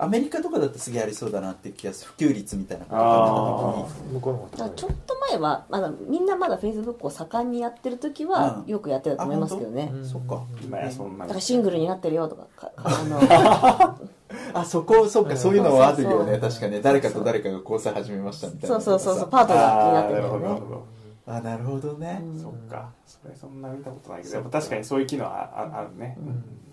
[0.02, 2.12] アメリカとかだとすげえありそうだなって気がする。
[2.16, 4.50] 普及率みたいなこと考え向こうの方が。
[4.50, 8.70] だからちょっと前はまだみんなまだフェイスブックを盛んにやった時時はうん。
[8.70, 10.42] よくやってたと思いますけどね、た時にそっか。
[10.62, 13.20] 今やそんなだからシングルになってるよとかかあの。
[14.54, 16.38] あそこそっかそういうのはあるよね。
[16.38, 18.80] 確かね誰かと誰かが交際始めましたみたいな。
[18.80, 19.30] そうそうそうそう。
[19.30, 20.30] パートナーになってるよね。
[20.30, 22.38] どなるほどあなるほどね、うん。
[22.38, 22.92] そっか。
[23.06, 24.42] それそんな見たことないけど。
[24.44, 26.16] 確かにそういう機能はあああるね、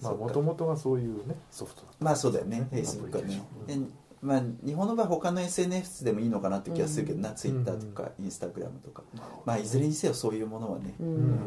[0.02, 3.42] まあもともとはそういうねソフトだまあそうだよね、フェイスブックはね。
[3.68, 3.76] で
[4.22, 9.04] まあ、日本の場合他の SNS でもいいのかなって気がするけどな、ツイッターとかインスタグラムとか、
[9.46, 11.40] まあいずれにせよそういうものはね、うん。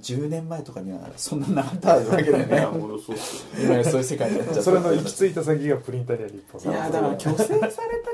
[0.00, 2.68] 10年前とかにはそんななかったわけだよいやね
[3.58, 4.62] 今やそういう世界になっちゃった。
[4.62, 7.68] それの行き着いた先がプリンターには立派いやだから虚勢され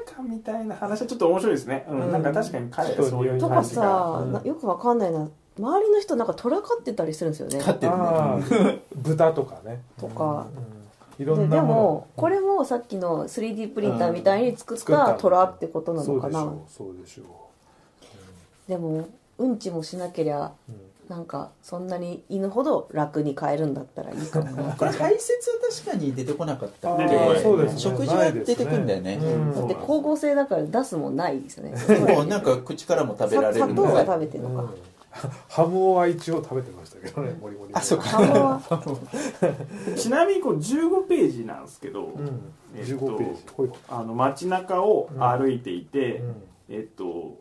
[0.06, 2.12] たかみたいな話はちょっと面白いですね、うん。
[2.12, 3.82] なんか確かに彼はそういうとか感じが。
[3.82, 5.28] さ、よくわかんないな。
[5.56, 7.60] 周りの人なんか虎飼ってたりするんですよね。
[7.60, 7.98] 飼ってるね。
[7.98, 8.40] ああ
[8.96, 9.82] 豚とかね。
[9.98, 10.73] とか、うん
[11.18, 11.74] いろででんなもの。
[11.74, 15.14] もこれもさっきの 3D プリンターみたいに作ったた。
[15.14, 17.50] 虎ってことなのかな、そうでしょうそうでしょ
[18.68, 20.80] でもうんちもしなけりゃう、うん。
[21.08, 24.72] なんかそんなに犬ほど楽に飼えるんだったらいいかもな。
[24.76, 25.18] これ排泄は
[25.84, 27.80] 確かに出てこなかった出てこないそうですね。
[27.80, 29.16] 食事は出てくんだよね。
[29.16, 31.74] うんだって光合成だから出すもんないですよね。
[32.14, 34.70] もうなんか口からも食べられ砂糖がるのが食べてるのか、
[35.48, 38.04] ハムは一応食べてましたけどねモリモリあそうか。
[38.04, 38.60] ハムは？
[39.96, 42.52] ちなみにこう15ページなんですけど、うん。
[42.76, 43.42] えっと15ページ。
[43.52, 46.42] ほいほいあの街中を歩いていて、うん。
[46.68, 47.38] えっと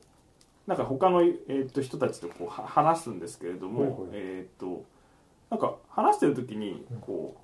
[0.68, 4.86] なんか他の、えっと、人たちとこうは話すんですけれども、えっと
[5.50, 7.43] なんか話してる時にこう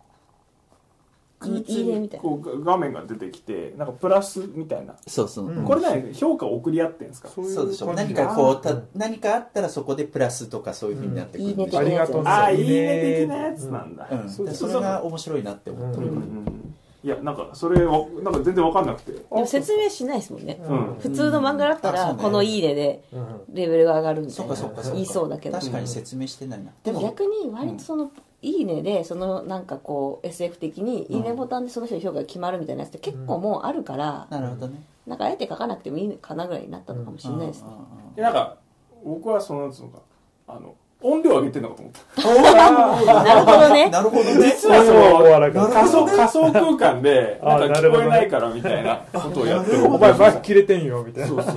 [1.45, 2.23] いいいいねみたいな。
[2.23, 5.63] こうが画面が出てきてなんかプラスみたいな、そうそう、うん。
[5.63, 7.29] これね評価を送り合ってんですか？
[7.29, 11.79] そうそうでしょ何かこうたうん何かあったらそこでプラスとかそういうふうになってくるんでしょ。
[11.79, 11.87] うん。
[11.87, 12.23] いいねありがとう。
[12.25, 14.29] ああいいいいねね的なやつなんだ、うん。
[14.29, 16.75] そうでそれが面白いなって思ってる、うんうん。
[17.01, 19.13] いやなんかそれはなんか全然わかんなくて。
[19.45, 20.59] 説明しないですもんね。
[20.67, 20.95] うん。
[20.99, 23.55] 普通の漫画だったらこの「いいね」でうん。
[23.55, 25.57] レベルが上がるみたそいうな言いそうだけど。
[25.57, 34.81] 確かに説明してないな、でも逆に割とその「いいね」でそのなんかこう SF 的に「いいね」ボタンでその人の評価が決まるみたいなやつって結構もうあるからなるほどね。
[35.07, 37.69] なんかあえて書かなくてもいいかなぐらいになったのかもしれないですね。
[38.15, 38.55] でなんか
[39.03, 39.99] 僕はそのなんつうのか
[40.47, 43.23] あの音量上げてんのかと思った。
[43.23, 43.89] なるほどね。
[43.89, 44.33] なるほどね。
[44.33, 49.85] 実はそのおーおー笑仮想仮想空間であなんか聞こえないからみたいなことをやってる。
[49.85, 51.29] お前バッ切れてんよみたいな。
[51.29, 51.55] そうそう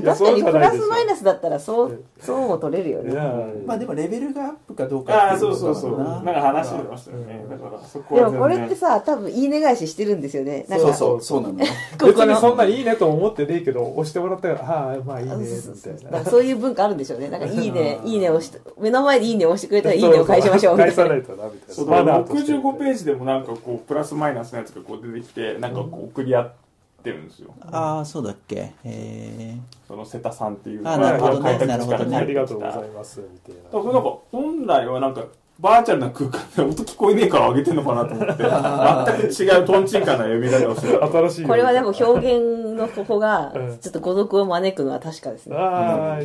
[0.04, 0.30] 確か。
[0.32, 3.14] にプラスマイナスだったらそうそうも取れるよね。
[3.66, 7.44] まあでもレベルがアップかどうかああっていそうそうそうなんか話してましたよね。
[7.50, 10.64] だからそこではもこれってさ多分いいね返ししてるんですよね。
[10.68, 11.66] なんかそうそうそうなのよ。
[12.04, 16.10] 別にそんないいねと思ってでいいけど押してもらったからああまあいいねみそうそうたいな。
[16.10, 17.28] だからそういう文化あるんでしょうね。
[17.28, 20.94] なんかいいねいいねをして目の前でいいねを押してくれたらいいねを返しましょうみたいな。
[20.96, 26.69] 返さないとなみたいなそうだからマナーとして65ページでもなんかこうプラスマイナスのやつがこう出てきてなんかこう送り合って
[27.08, 27.54] るんですよ。
[27.72, 28.72] ああそうだっけ？
[28.84, 29.56] へ
[29.88, 30.86] その瀬田さんっていう。
[30.86, 31.58] あなるほどね。
[31.66, 32.16] なるほどね。
[32.18, 33.20] ありがとうございます。
[33.20, 35.24] みたいだからなんか本来はなんか
[35.58, 38.42] バーチャルな空間で音聞こえねえから上げてんのかなと思って。
[39.34, 43.78] 全く違うトンチンカンな読み方をしてたな新しいこれはでも表現の方法が うん。
[43.78, 45.56] ちょっと誤読を招くのは確かですね。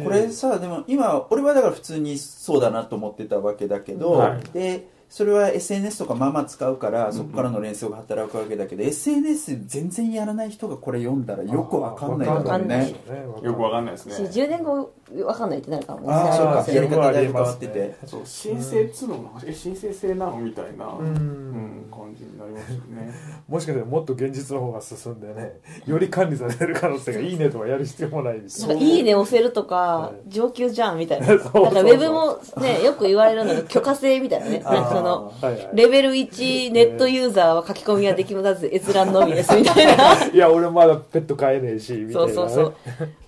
[0.04, 4.40] これさでも今俺はだから普通にそうだなと思ってたわけだけど、はい。
[4.54, 12.96] でそれは SNS とかまあまあ使うからそこからの連想が働くわけだけど、SNS 全然やらない人がこれ読んだらよくわかんないだろうわかんないね。
[13.42, 16.62] よくわかんんないですしね10年後分かんないってなるかもああそうか。
[16.62, 18.22] ーやり方だいぶ変わってて、そう。
[18.26, 23.14] 申請っつうのもえ申請制なのみたいな、ううんん、感じになりますよね。
[23.48, 30.30] もしかしたらもっと現実の方が進んでねより管理されてる可能性がいいねとかやる必要もないみたいななんかいいね押せるとかはい。
[30.30, 31.28] 上級じゃんみたいな。
[31.28, 31.74] そうなんそう。
[31.74, 34.60] かウェブもねよく言われるのが許可制みたいなね。
[34.60, 35.70] なんかそのはいはい。
[35.74, 40.26] レベル1ネットユーザーは書き込みはできまず閲覧のみですみたいな。
[40.34, 42.74] いや俺まだペット飼えねえしみたいな、ね、そうそうそう。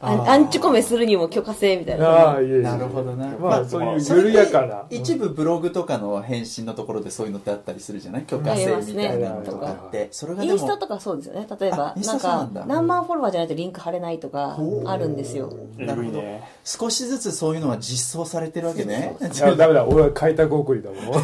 [0.02, 2.08] アンチコメするにも許可制みたいな。
[2.10, 2.62] ああいえいえ。
[2.62, 3.26] なるほどな。
[3.28, 4.84] まあ、まあそういう緩やかな。
[4.90, 8.24] 一部ブログとかの返信のところでそういうのってあったりするじゃない？
[8.24, 11.46] 許可制みたいなのとかあってそれがでイもンスタとかそうですよね。
[11.60, 15.52] 例えばなんか何万フォロワーじゃないとリンク貼れないとかあるんですよ。
[15.78, 16.22] なるほど。
[16.64, 19.16] 少しずつそういうのは実装されてるわけね。
[19.22, 19.86] いやダメだ。
[19.86, 21.24] 俺は開拓送りだもん。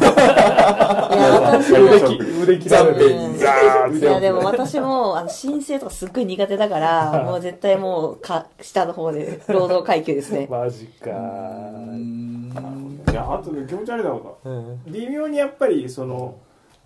[1.14, 3.98] や私も腕切られてうんザーって。
[4.06, 10.46] いやでも私もあの申請とかすっごい苦手だからもう絶対もうか下の方で労働階級ですね。
[10.50, 11.10] マジか。
[13.10, 14.68] いやあとね気持ち悪いだろううん。
[14.68, 16.36] な微妙にやっぱりその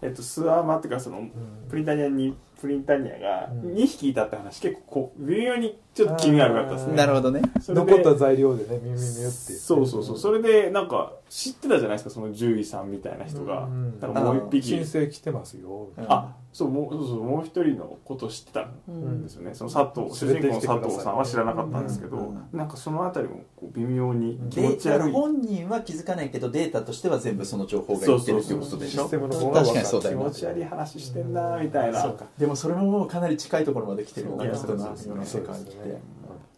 [0.03, 1.27] えっとスアーマっていうかその
[1.69, 3.73] プリンタニアにプリンタニアがうん。
[3.75, 6.97] 2匹いたって話結構こう微妙にちょっと気味悪かったですね。
[6.97, 7.43] なるほどね。
[7.69, 9.31] 残った材料でねミュミュミュって。
[9.31, 10.19] そうそうそう。
[10.19, 13.65] それでなんか知ってたじゃないですかその獣医さんみたいな人が。
[13.65, 14.01] うん。
[14.01, 14.69] だからもう一匹。
[14.69, 15.89] 申請来てますよ。
[16.07, 22.49] あそうもうそうそうもう一人のことを知ってたんですよね、その佐藤主人公の佐藤さんは知らなかったんですけど、うん。
[22.53, 25.13] なんかそのあたりもこう微妙に気データ持ち悪い。
[25.13, 29.03] 本人は気づかないけどデータとしては全部その情報がいってるっていうことでしょ？
[29.03, 32.25] システムの方が分かる確かにそうだよな気持ち悪い話してんなみたいな、そうか。
[32.39, 34.39] でもそれももうかなり近いところまで来てるよう。
[34.39, 35.89] な世界って。
[35.89, 36.01] ね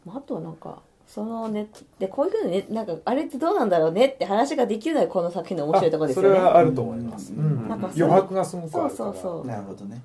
[0.09, 1.69] あとはなんかそのね
[1.99, 7.33] でこういうふうにねなんかあれってどうなんだろうねって話ができるのがこの作品の面白いところですよそれねはあると思います。
[7.33, 7.45] うん。
[7.45, 7.69] うん。
[7.69, 8.95] なんか余白がすごくあそうるから。
[8.97, 10.03] そうそうなるほどね。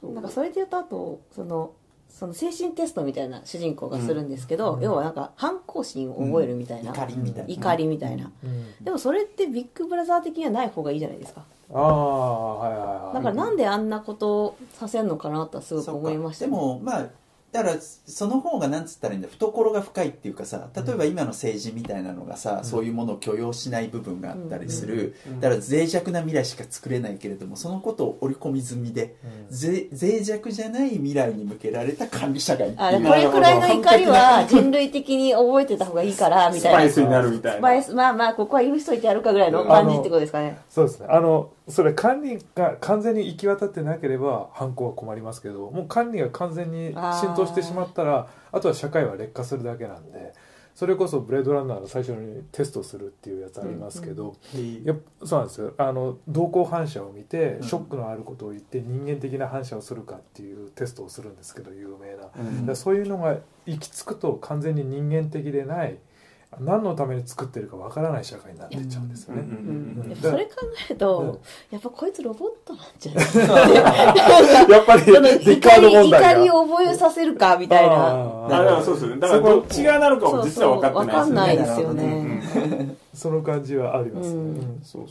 [0.00, 1.72] そうなんかそれで言うとあとその
[2.08, 7.54] その精神テストみたいな主人公がするんですけど、要はなんか反抗心を覚えるみたいな、怒りみたいな。
[7.54, 8.84] 怒りみたいな、うん。
[8.84, 13.14] でもそれってビッグブラザー的にはない方がいいじゃないですかああはいはいはい。
[13.14, 17.06] だからなんであんなことをさせんのかなとはすごく思いましたでもまあ
[17.52, 25.40] だからその方がなんつったらいいんだ懐が深いっていうかさ例えば今の政治みたいなのがさ、そういうものを許容しない部分があったりする、うん。
[25.40, 29.16] だから脆弱な未来しか作れないけれどもそのことを織り込み済みで、
[29.48, 29.56] うん。
[29.56, 36.78] ぜ脆弱じゃない未来に向けられた管理社会っていこれくらいの怒りは人類的に覚えてた方がいいから みたいな。
[36.78, 37.58] スパイスになるみたいな。
[37.58, 40.58] スパイスまあまあここは許しといてやるかぐらいの感じってことですかね。
[40.68, 50.32] そうですねあのそれ管理が完全に行き渡ってなければ犯行は困りますけどもう管理が完全に浸透してしまったらあとは社会は劣化するだけなんで
[50.74, 55.74] それこそブレードランナーの最初にテストするっていうやつありますけど、でやっぱそうなんですよ。
[55.76, 57.62] あの同行反射を見てうん。
[57.68, 62.66] ショックのあることを言って人間的な反射をするかっていうテストをするんですけど有名な、うん。
[62.66, 63.36] らそういうのが
[63.66, 65.98] 行き着くと完全に人間的でない
[66.58, 69.44] 何のために作ってるかわからない社会になっていっちゃうんですよね。
[70.20, 70.50] それ考
[70.88, 71.40] えると、
[71.70, 73.74] やっぱこいつロボットなんじゃない？
[74.70, 75.02] やっぱり
[75.56, 77.94] 怒りを覚えさせるかみたいな。
[77.94, 79.20] ああだからそうですよね。
[79.20, 82.02] だからどっち側なのかも実は分かってわかんなないいですよね
[83.14, 84.60] その感じはありますね、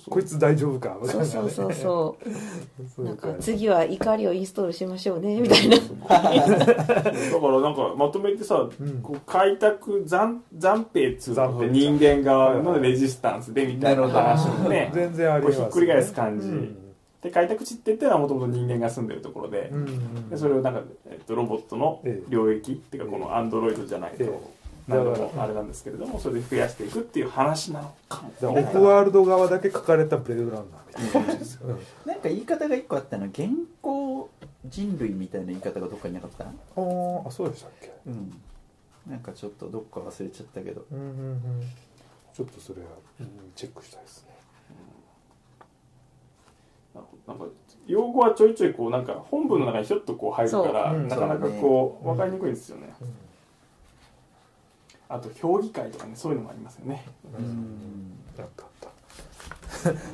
[0.09, 0.97] こいつ大丈夫か？
[1.01, 1.29] みたいなね。
[1.29, 2.17] そうそうそうそ
[2.95, 5.77] そううなんか次は怒りをインストールしましょうねみたいな。
[5.77, 8.69] だからなんかまとめてさ、ん。
[9.01, 16.47] こう開拓残残兵っつうのって人間側のレジスタンスでみたいな話もね全然ありまひっくり返す感じ。
[16.47, 16.75] うん。
[17.21, 20.81] で開拓地って言ってのはもともと人間が住んでるところで,、うんうんでそれをなんか、
[21.11, 22.31] えっと、ロボットのええ。
[22.31, 24.23] 領域っていうかこのアンドロイドじゃないと、
[24.89, 28.31] ええなんでだからもあれなんですけれどもそれで増やしていくっていう話なのかも。
[28.41, 31.27] オフワールド側だけ書かれたブレードランナーみたいな。
[31.27, 31.79] 感じですよ、うん。
[32.05, 33.49] なんか言い方が一個あったのは現
[33.81, 34.29] 行
[34.65, 36.45] 人類みたいな言い方がどっかになかった？
[36.45, 37.91] あーあそうでしたっけ？
[38.07, 38.33] うん。
[39.09, 40.85] なんかちょっとどっか忘れちゃったけど。
[40.91, 41.41] うんうんうん。
[42.33, 42.87] ちょっとそれは、
[43.19, 43.27] うん。
[43.55, 44.29] チェックしたいですね。
[47.27, 47.45] なんか
[47.85, 52.93] 用語はちょいちょいこうなんか本文の中にひょっとこう入るから、なかなかこう分かりにくいですよね、
[55.10, 57.03] あと評議会とかねそういうのもありますよね。
[57.38, 58.14] うん。
[58.38, 58.89] あったあった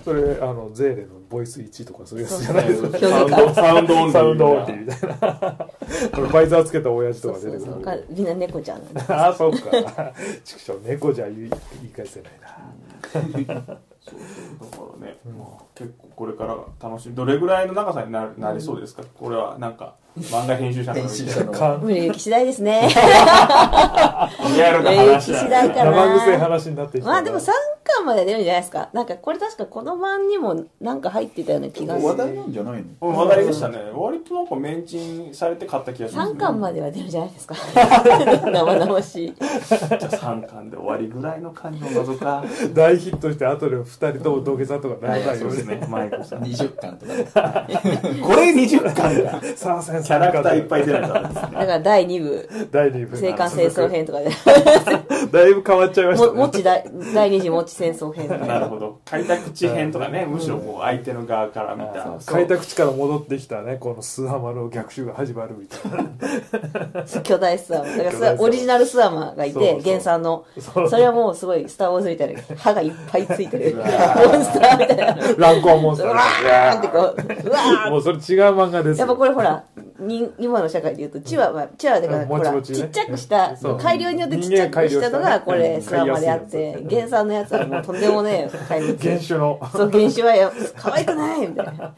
[0.03, 2.99] それあのゼーレのボイス1とかそういうやつじゃないですか。
[2.99, 5.67] サウンドサウンドオンサウンドオンみたいな。
[6.13, 7.59] これバイザーつけた親父とか出てくる。
[7.65, 10.13] そうみんな猫ちゃんああそうか。
[10.45, 13.63] 畜生猫じゃ言い言い返せないな
[14.07, 14.25] そうそ
[14.63, 21.51] うだからね、まあ、結構これから楽しみどれぐらいの長さにななりそうですか、これはなんか漫画編集者の編集者の
[22.45, 22.87] ですね。
[24.55, 25.91] リアルな話次第かな。
[25.91, 27.51] 生臭い話になってきたまあでも3
[27.97, 28.89] 巻まで出るんじゃないですか。
[28.93, 32.07] なんかこれ確かこの版にもなんか入ってたような気がする。
[32.07, 32.87] 話題なんじゃないの？
[33.01, 33.77] うん話題でしたね。
[33.93, 37.55] 割となんかメンチンされて買った気がします、3巻までは出るんじゃないですか。
[38.51, 39.33] 生々しい。
[39.35, 42.43] じゃあ3巻で終わりぐらいの感じの謎か。
[42.73, 45.87] 大ヒットして後で2人とも土下座とかならないようにそうですね。
[45.89, 46.43] マイコさん。
[46.43, 47.81] 20巻とかね。
[48.21, 51.41] これ20巻だ参戦キャラクターいっぱい出ないとダメですね。
[51.41, 52.49] だから第2部。
[52.71, 53.17] 第2部。
[53.17, 54.29] 青函戦争編とかで。
[55.31, 56.31] だいぶ変わっちゃいましたね。
[56.33, 56.83] ももち第
[57.13, 58.99] 第二次もち戦争編とか なるほど。
[59.05, 62.07] 開拓地編とかねむしろこう相手の側から見た。
[62.25, 65.91] 開拓地から戻ってきたねこのスハマの逆襲が始まるみたい
[66.93, 67.03] な。
[67.21, 69.81] 巨大スワマだからオリジナルスワマがいてそうそう。
[69.81, 70.45] 原産の。
[70.59, 70.89] そう。
[70.89, 73.75] それはもうすごいスター・ウォーズみたいな歯がいっぱいついてる。
[73.75, 75.17] モンスターみたいな。
[75.37, 79.05] ランコンモンスターうわーってこううわーもうそれ違う漫画ですよ。
[79.05, 79.63] やっぱこれほら
[79.99, 89.59] 人今の社会でいうとチワワチワワだからうんほらもちっちゃくした改良によってちっちゃくしたのがこれスワマであってうん原産のやつはもうとんでもねえ怪物原種の。
[89.71, 91.95] そう原種はや可愛くないみたいな。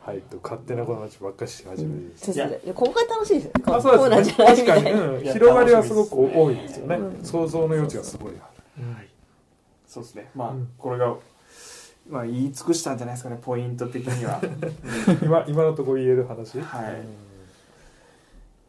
[0.00, 3.52] はいと勝手なことばっかりし始めるそうそうここが楽しいですよ。
[3.64, 9.08] こあそうこうなんですじゃないみたね確かに、いなうん、広がりはすごく多いですよね、想像の余地がすごいある、
[9.86, 10.30] そうですね。
[10.34, 10.68] まあ、うん。
[10.76, 11.14] これが
[12.08, 14.40] まあ言い尽くしたんじゃないですかねポイント的には。
[15.22, 16.60] 今今のところ言える話？
[16.60, 17.02] はい。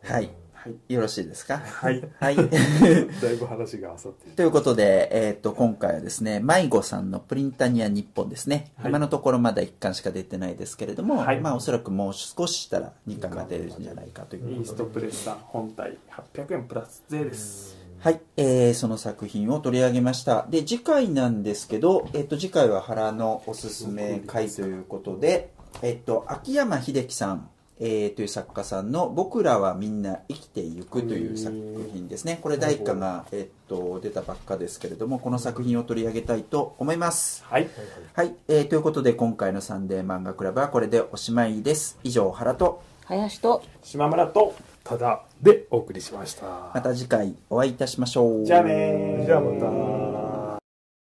[0.03, 0.29] はい。
[0.53, 0.93] はい。
[0.93, 1.57] よろしいですか？
[1.59, 2.01] はい。
[2.19, 2.35] はい。
[2.39, 8.89] だいぶ話があさってということで、えー、と今回はですね迷子さんのプリンタニア日本ですね、はい。
[8.89, 11.41] 今のところまだ1巻しか出てないですけれども、はい。
[11.41, 15.97] まあ、おそらくもう少ししたら2巻が出るんじゃないかというイーストプレスさん本体
[16.33, 20.45] 800円プラス税ですはい、えーその作品を取り上げました。
[20.49, 27.49] で次回なんですけど、えっと次回は原のおすすめ回ということで、えっと秋山秀樹さん、
[27.79, 31.55] えーという作家さんの「僕らはみんな生きていく」という作
[31.93, 32.39] 品ですね。
[32.41, 37.45] これ第1巻が、えっと出たばっかですけれどもこの作品を取り上げたいと思います。
[37.45, 37.69] はい。
[38.11, 41.97] はい、えーということで今回の「サンデー漫画クラブ」はこれでおしまいです。
[42.03, 46.45] 以上原と林と島村とただでお送りしました。
[46.73, 48.45] また次回お会いいたしましょう。
[48.45, 49.25] じゃあねー。
[49.25, 50.42] じゃあまた